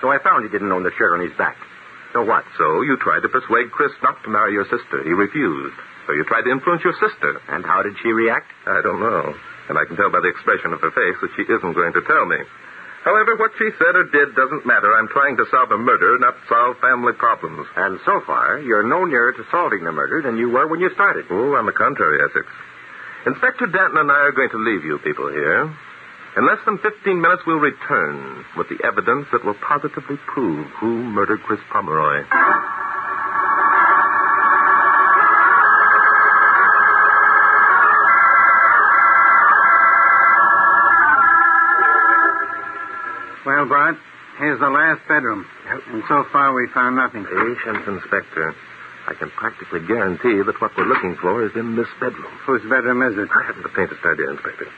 So 0.00 0.10
I 0.12 0.18
found 0.22 0.44
he 0.44 0.50
didn't 0.50 0.70
own 0.70 0.84
the 0.84 0.94
shirt 0.96 1.14
on 1.14 1.24
his 1.24 1.36
back. 1.36 1.56
So 2.12 2.24
what? 2.24 2.44
So 2.56 2.82
you 2.82 2.96
tried 2.96 3.20
to 3.20 3.28
persuade 3.28 3.70
Chris 3.70 3.92
not 4.02 4.22
to 4.24 4.30
marry 4.30 4.52
your 4.52 4.64
sister. 4.70 5.04
He 5.04 5.12
refused. 5.12 5.76
So 6.06 6.16
you 6.16 6.24
tried 6.24 6.48
to 6.48 6.50
influence 6.50 6.80
your 6.80 6.96
sister. 6.96 7.40
And 7.52 7.66
how 7.66 7.82
did 7.82 7.92
she 8.00 8.08
react? 8.08 8.48
I 8.64 8.80
don't 8.80 9.00
know. 9.00 9.34
And 9.68 9.76
I 9.76 9.84
can 9.84 9.96
tell 9.96 10.08
by 10.08 10.24
the 10.24 10.32
expression 10.32 10.72
of 10.72 10.80
her 10.80 10.90
face 10.90 11.18
that 11.20 11.32
she 11.36 11.44
isn't 11.44 11.76
going 11.76 11.92
to 11.92 12.02
tell 12.08 12.24
me. 12.24 12.40
However, 13.04 13.36
what 13.36 13.52
she 13.60 13.68
said 13.76 13.94
or 13.94 14.08
did 14.08 14.34
doesn't 14.34 14.66
matter. 14.66 14.88
I'm 14.96 15.08
trying 15.08 15.36
to 15.36 15.46
solve 15.52 15.70
a 15.70 15.78
murder, 15.78 16.18
not 16.18 16.34
solve 16.48 16.80
family 16.80 17.12
problems. 17.12 17.68
And 17.76 18.00
so 18.04 18.20
far, 18.24 18.58
you're 18.58 18.88
no 18.88 19.04
nearer 19.04 19.32
to 19.32 19.44
solving 19.50 19.84
the 19.84 19.92
murder 19.92 20.22
than 20.22 20.36
you 20.36 20.48
were 20.48 20.66
when 20.66 20.80
you 20.80 20.90
started. 20.94 21.26
Oh, 21.30 21.54
on 21.54 21.66
the 21.66 21.72
contrary, 21.72 22.18
Essex. 22.24 22.46
Inspector 23.26 23.66
Danton 23.66 23.98
and 23.98 24.10
I 24.10 24.20
are 24.28 24.32
going 24.32 24.50
to 24.50 24.58
leave 24.58 24.84
you 24.84 24.98
people 24.98 25.28
here. 25.28 25.64
In 26.36 26.46
less 26.46 26.58
than 26.64 26.78
15 26.78 27.20
minutes, 27.20 27.42
we'll 27.46 27.58
return 27.58 28.44
with 28.56 28.68
the 28.68 28.78
evidence 28.86 29.26
that 29.32 29.44
will 29.44 29.56
positively 29.66 30.16
prove 30.26 30.66
who 30.78 31.02
murdered 31.02 31.42
Chris 31.42 31.60
Pomeroy. 31.70 32.22
Well, 43.44 43.66
Bart, 43.66 43.96
Here's 44.38 44.60
the 44.60 44.70
last 44.70 45.02
bedroom. 45.08 45.44
And 45.66 46.02
so 46.06 46.22
far 46.30 46.54
we 46.54 46.68
found 46.72 46.94
nothing. 46.94 47.26
Patience, 47.26 47.82
Inspector. 47.88 48.54
I 49.08 49.14
can 49.16 49.30
practically 49.40 49.80
guarantee 49.88 50.44
that 50.44 50.60
what 50.60 50.76
we're 50.76 50.84
looking 50.84 51.16
for 51.16 51.40
is 51.40 51.52
in 51.56 51.76
this 51.76 51.88
bedroom. 51.96 52.28
Whose 52.44 52.60
bedroom 52.68 53.00
is 53.00 53.16
it? 53.16 53.28
I 53.32 53.42
haven't 53.48 53.64
the 53.64 53.72
faintest 53.72 54.04
idea, 54.04 54.28
Inspector. 54.36 54.68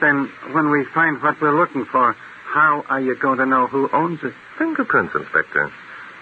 Then, 0.00 0.32
when 0.56 0.70
we 0.72 0.84
find 0.96 1.20
what 1.20 1.36
we're 1.40 1.52
looking 1.56 1.84
for, 1.92 2.16
how 2.48 2.84
are 2.88 3.00
you 3.00 3.16
going 3.20 3.36
to 3.36 3.44
know 3.44 3.66
who 3.66 3.90
owns 3.92 4.20
it? 4.24 4.32
Fingerprints, 4.56 5.12
Inspector. 5.14 5.70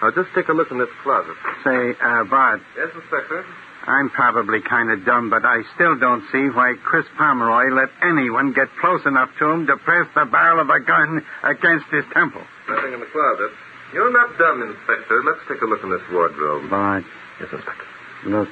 Now, 0.03 0.11
just 0.11 0.35
take 0.35 0.49
a 0.49 0.53
look 0.53 0.67
in 0.71 0.79
this 0.79 0.91
closet. 1.01 1.35
Say, 1.63 1.95
uh, 1.95 2.27
Bart, 2.27 2.59
Yes, 2.75 2.91
Inspector? 2.91 3.45
I'm 3.87 4.09
probably 4.09 4.59
kind 4.59 4.91
of 4.91 5.05
dumb, 5.05 5.29
but 5.29 5.45
I 5.45 5.61
still 5.75 5.95
don't 5.95 6.23
see 6.33 6.49
why 6.51 6.73
Chris 6.83 7.05
Pomeroy 7.17 7.71
let 7.71 7.87
anyone 8.03 8.51
get 8.51 8.67
close 8.81 9.05
enough 9.05 9.29
to 9.39 9.45
him 9.47 9.67
to 9.67 9.77
press 9.77 10.07
the 10.15 10.25
barrel 10.25 10.59
of 10.59 10.69
a 10.69 10.79
gun 10.83 11.23
against 11.43 11.85
his 11.93 12.03
temple. 12.11 12.41
Nothing 12.67 12.93
in 12.93 12.99
the 12.99 13.05
closet. 13.13 13.51
You're 13.95 14.11
not 14.11 14.35
dumb, 14.37 14.59
Inspector. 14.61 15.15
Let's 15.23 15.39
take 15.47 15.61
a 15.63 15.65
look 15.71 15.79
in 15.83 15.89
this 15.89 16.03
wardrobe. 16.11 16.69
Bart, 16.69 17.03
Yes, 17.39 17.47
Inspector. 17.51 17.87
look. 18.27 18.49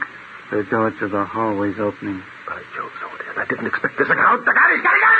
The 0.51 0.63
door 0.69 0.91
to 0.91 1.07
the 1.09 1.25
hallway's 1.25 1.75
opening. 1.79 2.21
By 2.47 2.61
Jove, 2.75 2.91
so 3.01 3.07
it 3.15 3.21
is. 3.27 3.35
I 3.37 3.45
didn't 3.49 3.67
expect 3.67 3.97
this. 3.97 4.07
Out! 4.07 4.45
The! 4.45 4.53
He's 4.53 4.83
got 4.83 4.97
gun! 5.03 5.19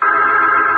Come 0.00 0.69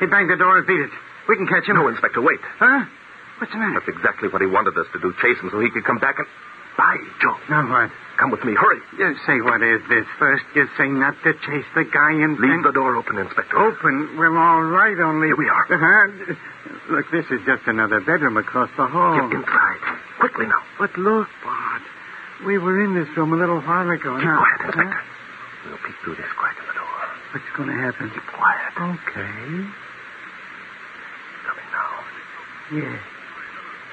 He 0.00 0.06
banged 0.06 0.30
the 0.30 0.36
door 0.36 0.58
and 0.58 0.66
beat 0.66 0.80
it. 0.80 0.90
We 1.28 1.36
can 1.36 1.46
catch 1.46 1.66
him. 1.66 1.76
No, 1.76 1.88
Inspector, 1.88 2.20
wait. 2.22 2.40
Huh? 2.58 2.84
What's 3.38 3.52
the 3.52 3.58
matter? 3.58 3.78
That's 3.78 3.90
exactly 3.96 4.28
what 4.28 4.40
he 4.42 4.48
wanted 4.48 4.76
us 4.78 4.86
to 4.92 4.98
do, 4.98 5.12
chase 5.22 5.38
him 5.42 5.50
so 5.50 5.60
he 5.60 5.70
could 5.70 5.84
come 5.84 5.98
back 5.98 6.18
and... 6.18 6.26
By 6.78 6.94
Jove. 7.18 7.42
Now 7.50 7.66
what? 7.66 7.90
Come 8.22 8.30
with 8.30 8.44
me. 8.46 8.54
Hurry. 8.54 8.78
You 8.98 9.10
say 9.26 9.42
what 9.42 9.58
is 9.66 9.82
this? 9.90 10.06
First 10.18 10.46
you 10.54 10.68
say 10.78 10.86
not 10.86 11.18
to 11.26 11.34
chase 11.42 11.66
the 11.74 11.82
guy 11.82 12.14
and 12.14 12.38
Leave 12.38 12.62
then... 12.62 12.62
the 12.62 12.70
door 12.70 12.94
open, 12.94 13.18
Inspector. 13.18 13.50
Open. 13.58 14.14
Well, 14.16 14.38
all 14.38 14.62
right, 14.62 14.94
only... 15.02 15.26
Here 15.26 15.36
we 15.36 15.48
are. 15.50 15.66
Uh-huh. 15.66 16.34
Look, 16.94 17.10
this 17.10 17.26
is 17.34 17.42
just 17.44 17.66
another 17.66 17.98
bedroom 17.98 18.36
across 18.38 18.70
the 18.78 18.86
hall. 18.86 19.26
Get 19.26 19.42
inside. 19.42 19.82
Quickly 20.20 20.46
now. 20.46 20.62
But 20.78 20.94
look, 20.96 21.26
Bart. 21.42 21.82
We 22.46 22.58
were 22.58 22.78
in 22.84 22.94
this 22.94 23.10
room 23.16 23.32
a 23.32 23.36
little 23.36 23.60
while 23.60 23.90
ago. 23.90 24.14
Keep 24.14 24.24
now. 24.24 24.38
quiet, 24.38 24.60
Inspector. 24.70 24.86
Huh? 24.86 25.66
We'll 25.66 25.82
peek 25.82 25.96
through 26.06 26.14
this 26.14 26.30
crack 26.38 26.54
in 26.62 26.66
the 26.70 26.74
door. 26.78 26.98
What's 27.34 27.50
going 27.58 27.68
to 27.74 27.78
happen? 27.82 28.10
Keep 28.14 28.26
quiet. 28.30 28.72
Okay. 29.02 29.66
Coming 32.68 32.82
now. 32.84 32.90
Yeah. 32.90 32.98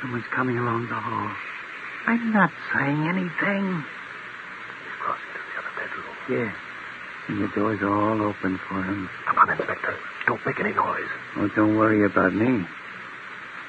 Someone's 0.02 0.26
coming 0.36 0.58
along 0.60 0.88
the 0.88 0.96
hall. 0.96 1.32
I'm 2.08 2.32
not 2.34 2.52
saying 2.74 3.02
anything. 3.08 3.64
He's 3.82 4.96
crossing 5.02 5.32
to 5.34 5.42
the 5.42 5.56
other 5.60 5.74
bedroom. 5.80 6.16
Yeah. 6.30 6.52
And 7.28 7.42
the 7.42 7.48
doors 7.56 7.80
are 7.82 7.96
all 7.96 8.22
open 8.22 8.60
for 8.70 8.84
him. 8.84 9.10
Come 9.26 9.38
on, 9.40 9.50
Inspector. 9.50 9.96
Don't 10.28 10.46
make 10.46 10.60
any 10.60 10.74
noise. 10.74 11.10
Oh, 11.38 11.48
don't 11.56 11.78
worry 11.78 12.06
about 12.06 12.34
me. 12.34 12.62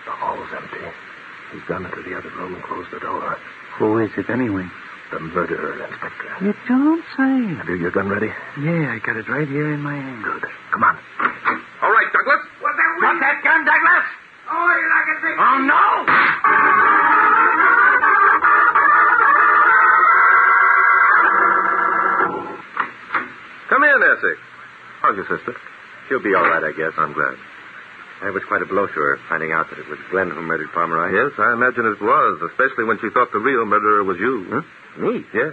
The 0.05 0.13
hall's 0.13 0.49
empty. 0.55 0.85
He's 1.53 1.63
gone 1.65 1.87
into 1.87 2.03
the 2.03 2.17
other 2.19 2.31
room 2.37 2.55
and 2.55 2.63
closed 2.65 2.91
the 2.93 3.01
door. 3.01 3.39
Who 3.79 3.99
is 4.01 4.11
it 4.19 4.29
anyway? 4.29 4.67
The 5.13 5.21
murderer, 5.21 5.81
Inspector. 5.87 6.45
You 6.45 6.53
don't 6.69 7.05
say. 7.17 7.55
Have 7.57 7.69
you 7.69 7.77
your 7.77 7.93
gun 7.93 8.09
ready? 8.09 8.27
Yeah, 8.61 8.93
I 8.93 8.99
got 8.99 9.17
it 9.17 9.29
right 9.29 9.47
here 9.49 9.73
in 9.73 9.81
my 9.81 9.95
hand. 9.95 10.25
Good. 10.25 10.43
Come 10.73 10.83
on. 10.83 10.99
All 11.81 11.93
right, 11.93 12.11
Douglas. 12.13 12.43
What's 12.61 12.77
that, 12.77 12.91
What's 13.01 13.21
that 13.21 13.39
gun, 13.45 13.65
Douglas? 13.65 14.26
Oh, 14.49 14.69
you're 14.79 14.93
not 14.95 15.03
going 15.07 15.19
to 15.19 15.25
take 15.27 15.39
Oh, 15.39 15.59
no! 15.67 16.97
Come 23.69 23.83
in, 23.83 23.99
Essex. 23.99 24.39
How's 25.03 25.17
your 25.19 25.27
sister? 25.27 25.55
She'll 26.09 26.23
be 26.23 26.35
all 26.35 26.47
right, 26.47 26.63
I 26.63 26.71
guess. 26.73 26.95
I'm 26.99 27.13
glad. 27.13 27.35
It 28.25 28.33
was 28.33 28.43
quite 28.49 28.63
a 28.63 28.67
blow 28.67 28.87
to 28.87 28.93
her, 28.95 29.19
finding 29.29 29.53
out 29.53 29.69
that 29.71 29.79
it 29.79 29.89
was 29.91 29.99
Glenn 30.11 30.31
who 30.31 30.41
murdered 30.41 30.71
Pomeroy. 30.73 31.13
Yes, 31.13 31.35
I 31.37 31.53
imagine 31.53 31.85
it 31.85 32.01
was, 32.01 32.35
especially 32.49 32.85
when 32.85 32.99
she 33.03 33.11
thought 33.13 33.29
the 33.33 33.43
real 33.43 33.67
murderer 33.67 34.05
was 34.05 34.17
you. 34.19 34.47
Huh? 34.49 34.63
Me? 35.03 35.25
Yes. 35.35 35.53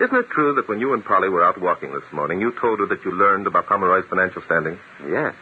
Isn't 0.00 0.16
it 0.16 0.28
true 0.30 0.54
that 0.56 0.66
when 0.68 0.80
you 0.80 0.92
and 0.92 1.04
Polly 1.04 1.28
were 1.28 1.44
out 1.44 1.60
walking 1.60 1.92
this 1.92 2.02
morning, 2.12 2.40
you 2.40 2.50
told 2.60 2.80
her 2.80 2.86
that 2.86 3.04
you 3.04 3.12
learned 3.12 3.46
about 3.46 3.66
Pomeroy's 3.68 4.08
financial 4.10 4.42
standing? 4.46 4.76
Yes. 5.06 5.34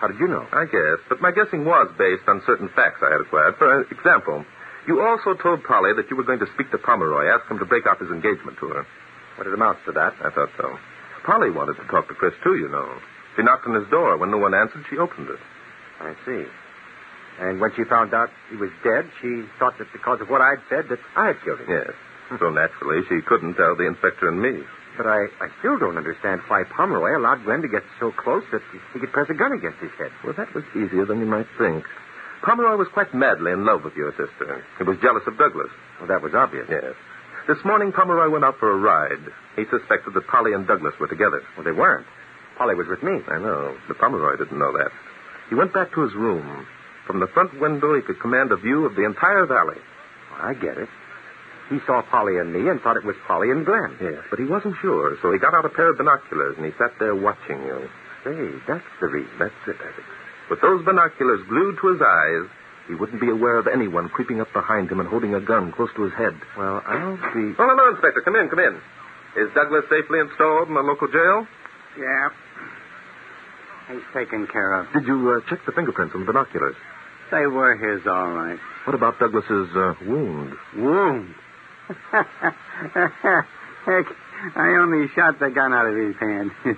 How 0.00 0.08
did 0.08 0.20
you 0.20 0.28
know? 0.28 0.44
I 0.52 0.64
guess, 0.68 1.00
but 1.08 1.20
my 1.20 1.32
guessing 1.32 1.64
was 1.64 1.88
based 1.96 2.28
on 2.28 2.42
certain 2.44 2.68
facts 2.76 3.00
I 3.00 3.12
had 3.12 3.20
acquired. 3.24 3.56
For 3.56 3.82
example, 3.88 4.44
you 4.86 5.00
also 5.00 5.34
told 5.34 5.64
Polly 5.64 5.96
that 5.96 6.10
you 6.10 6.16
were 6.16 6.28
going 6.28 6.40
to 6.40 6.50
speak 6.54 6.70
to 6.70 6.78
Pomeroy, 6.78 7.32
ask 7.32 7.50
him 7.50 7.58
to 7.58 7.64
break 7.64 7.86
off 7.86 7.98
his 7.98 8.10
engagement 8.10 8.58
to 8.60 8.68
her. 8.76 8.86
What 9.36 9.46
it 9.46 9.54
amounts 9.54 9.80
to 9.86 9.92
that? 9.92 10.14
I 10.20 10.30
thought 10.30 10.52
so. 10.56 10.76
Polly 11.24 11.50
wanted 11.50 11.76
to 11.80 11.86
talk 11.88 12.08
to 12.08 12.14
Chris, 12.14 12.34
too, 12.44 12.56
you 12.56 12.68
know. 12.68 12.86
She 13.36 13.42
knocked 13.42 13.66
on 13.66 13.74
his 13.74 13.88
door. 13.90 14.16
When 14.16 14.30
no 14.30 14.38
one 14.38 14.54
answered, 14.54 14.84
she 14.88 14.96
opened 14.96 15.28
it. 15.28 15.40
I 16.00 16.14
see. 16.24 16.44
And 17.40 17.60
when 17.60 17.72
she 17.76 17.84
found 17.84 18.14
out 18.14 18.30
he 18.48 18.56
was 18.56 18.70
dead, 18.84 19.10
she 19.20 19.44
thought 19.58 19.76
that 19.78 19.92
because 19.92 20.20
of 20.20 20.28
what 20.28 20.40
I'd 20.40 20.62
said, 20.70 20.88
that 20.88 21.00
I 21.16 21.28
had 21.28 21.42
killed 21.44 21.60
him. 21.60 21.68
Yes. 21.68 21.92
So 22.40 22.48
naturally, 22.50 23.02
she 23.08 23.20
couldn't 23.26 23.54
tell 23.54 23.76
the 23.76 23.86
inspector 23.86 24.28
and 24.28 24.40
me. 24.40 24.64
But 24.96 25.06
I, 25.06 25.28
I 25.40 25.48
still 25.60 25.78
don't 25.78 25.96
understand 25.96 26.40
why 26.48 26.64
Pomeroy 26.64 27.18
allowed 27.18 27.44
Glenn 27.44 27.62
to 27.62 27.68
get 27.68 27.82
so 28.00 28.12
close 28.12 28.44
that 28.52 28.62
he 28.92 29.00
could 29.00 29.12
press 29.12 29.28
a 29.28 29.34
gun 29.34 29.52
against 29.52 29.78
his 29.78 29.92
head. 29.98 30.10
Well, 30.24 30.34
that 30.36 30.54
was 30.54 30.64
easier 30.74 31.04
than 31.04 31.20
you 31.20 31.26
might 31.26 31.46
think. 31.58 31.84
Pomeroy 32.42 32.76
was 32.76 32.88
quite 32.92 33.12
madly 33.14 33.52
in 33.52 33.64
love 33.64 33.84
with 33.84 33.94
your 33.94 34.12
sister. 34.12 34.64
He 34.78 34.84
was 34.84 34.96
jealous 35.02 35.24
of 35.26 35.38
Douglas. 35.38 35.70
Well, 35.98 36.08
that 36.08 36.22
was 36.22 36.34
obvious. 36.34 36.66
Yes. 36.70 36.94
This 37.48 37.62
morning, 37.64 37.92
Pomeroy 37.92 38.30
went 38.30 38.44
out 38.44 38.58
for 38.58 38.72
a 38.72 38.78
ride. 38.78 39.22
He 39.54 39.64
suspected 39.70 40.14
that 40.14 40.26
Polly 40.26 40.52
and 40.52 40.66
Douglas 40.66 40.94
were 40.98 41.08
together. 41.08 41.42
Well, 41.56 41.64
they 41.64 41.72
weren't. 41.72 42.06
Polly 42.58 42.74
was 42.74 42.88
with 42.88 43.02
me. 43.02 43.20
I 43.28 43.38
know, 43.38 43.76
but 43.88 43.98
Pomeroy 43.98 44.36
didn't 44.36 44.58
know 44.58 44.72
that. 44.72 44.90
He 45.48 45.54
went 45.54 45.72
back 45.72 45.92
to 45.94 46.02
his 46.02 46.14
room. 46.14 46.66
From 47.06 47.20
the 47.20 47.28
front 47.28 47.60
window, 47.60 47.94
he 47.94 48.02
could 48.02 48.20
command 48.20 48.50
a 48.50 48.56
view 48.56 48.84
of 48.84 48.96
the 48.96 49.04
entire 49.04 49.46
valley. 49.46 49.78
I 50.40 50.54
get 50.54 50.76
it. 50.76 50.88
He 51.68 51.78
saw 51.86 52.02
Polly 52.02 52.38
and 52.38 52.52
me 52.52 52.68
and 52.70 52.80
thought 52.80 52.96
it 52.96 53.04
was 53.04 53.16
Polly 53.26 53.50
and 53.50 53.66
Glenn. 53.66 53.98
Yes, 54.00 54.22
but 54.30 54.38
he 54.38 54.46
wasn't 54.46 54.76
sure, 54.80 55.18
so 55.20 55.32
he 55.32 55.38
got 55.38 55.54
out 55.54 55.64
a 55.64 55.68
pair 55.68 55.90
of 55.90 55.98
binoculars 55.98 56.54
and 56.56 56.64
he 56.64 56.72
sat 56.78 56.94
there 56.98 57.14
watching 57.14 57.58
you. 57.66 57.90
Say, 58.22 58.38
that's 58.68 58.86
the 59.00 59.08
reason. 59.08 59.34
That's 59.38 59.54
it, 59.66 59.76
Essex. 59.82 60.06
With 60.48 60.60
those 60.62 60.84
binoculars 60.84 61.42
glued 61.48 61.78
to 61.82 61.86
his 61.90 62.02
eyes, 62.02 62.46
he 62.86 62.94
wouldn't 62.94 63.20
be 63.20 63.30
aware 63.30 63.58
of 63.58 63.66
anyone 63.66 64.08
creeping 64.08 64.40
up 64.40 64.52
behind 64.52 64.90
him 64.90 65.00
and 65.00 65.08
holding 65.08 65.34
a 65.34 65.40
gun 65.40 65.72
close 65.72 65.90
to 65.96 66.02
his 66.02 66.14
head. 66.14 66.38
Well, 66.56 66.82
I'll 66.86 67.18
be. 67.34 67.50
Oh, 67.58 67.66
hello, 67.66 67.90
Inspector. 67.90 68.22
Come 68.22 68.36
in, 68.36 68.48
come 68.48 68.60
in. 68.60 68.78
Is 69.36 69.50
Douglas 69.54 69.84
safely 69.90 70.20
installed 70.20 70.68
in 70.68 70.74
the 70.74 70.86
local 70.86 71.08
jail? 71.08 71.46
Yeah. 71.98 72.28
He's 73.90 74.06
taken 74.14 74.46
care 74.46 74.72
of. 74.80 74.92
Did 74.92 75.06
you 75.06 75.18
uh, 75.34 75.50
check 75.50 75.60
the 75.66 75.72
fingerprints 75.72 76.14
on 76.14 76.20
the 76.20 76.26
binoculars? 76.26 76.76
They 77.30 77.46
were 77.46 77.74
his, 77.74 78.06
all 78.06 78.30
right. 78.30 78.58
What 78.86 78.94
about 78.94 79.18
Douglas's 79.18 79.68
uh, 79.74 79.94
wound? 80.06 80.54
Wound. 80.76 81.34
Heck, 83.84 84.06
I 84.56 84.68
only 84.80 85.08
shot 85.14 85.38
the 85.38 85.50
gun 85.50 85.72
out 85.72 85.86
of 85.86 85.96
his 85.96 86.16
hand. 86.16 86.50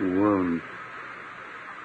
Wound. 0.00 0.62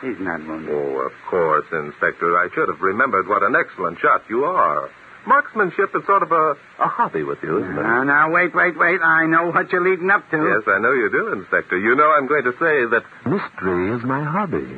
He's 0.01 0.19
not 0.19 0.45
wounded. 0.45 0.69
Oh, 0.73 0.99
of 1.05 1.11
course, 1.29 1.65
Inspector. 1.71 2.37
I 2.37 2.49
should 2.53 2.69
have 2.69 2.81
remembered 2.81 3.27
what 3.27 3.41
an 3.43 3.55
excellent 3.55 3.99
shot 3.99 4.23
you 4.29 4.45
are. 4.45 4.89
Marksmanship 5.25 5.89
is 5.95 6.05
sort 6.05 6.23
of 6.23 6.31
a, 6.31 6.55
a 6.79 6.87
hobby 6.87 7.23
with 7.23 7.39
you, 7.43 7.57
isn't 7.57 7.77
it? 7.77 7.81
Now, 7.81 8.03
now, 8.03 8.31
wait, 8.31 8.55
wait, 8.55 8.77
wait. 8.77 9.01
I 9.01 9.25
know 9.25 9.51
what 9.51 9.71
you're 9.71 9.83
leading 9.83 10.09
up 10.09 10.29
to. 10.31 10.37
Yes, 10.37 10.63
I 10.67 10.79
know 10.79 10.93
you 10.93 11.09
do, 11.11 11.33
Inspector. 11.33 11.77
You 11.77 11.95
know 11.95 12.09
I'm 12.15 12.27
going 12.27 12.45
to 12.45 12.53
say 12.53 12.85
that 12.93 13.03
mystery 13.25 13.91
is 13.97 14.03
my 14.03 14.23
hobby. 14.23 14.77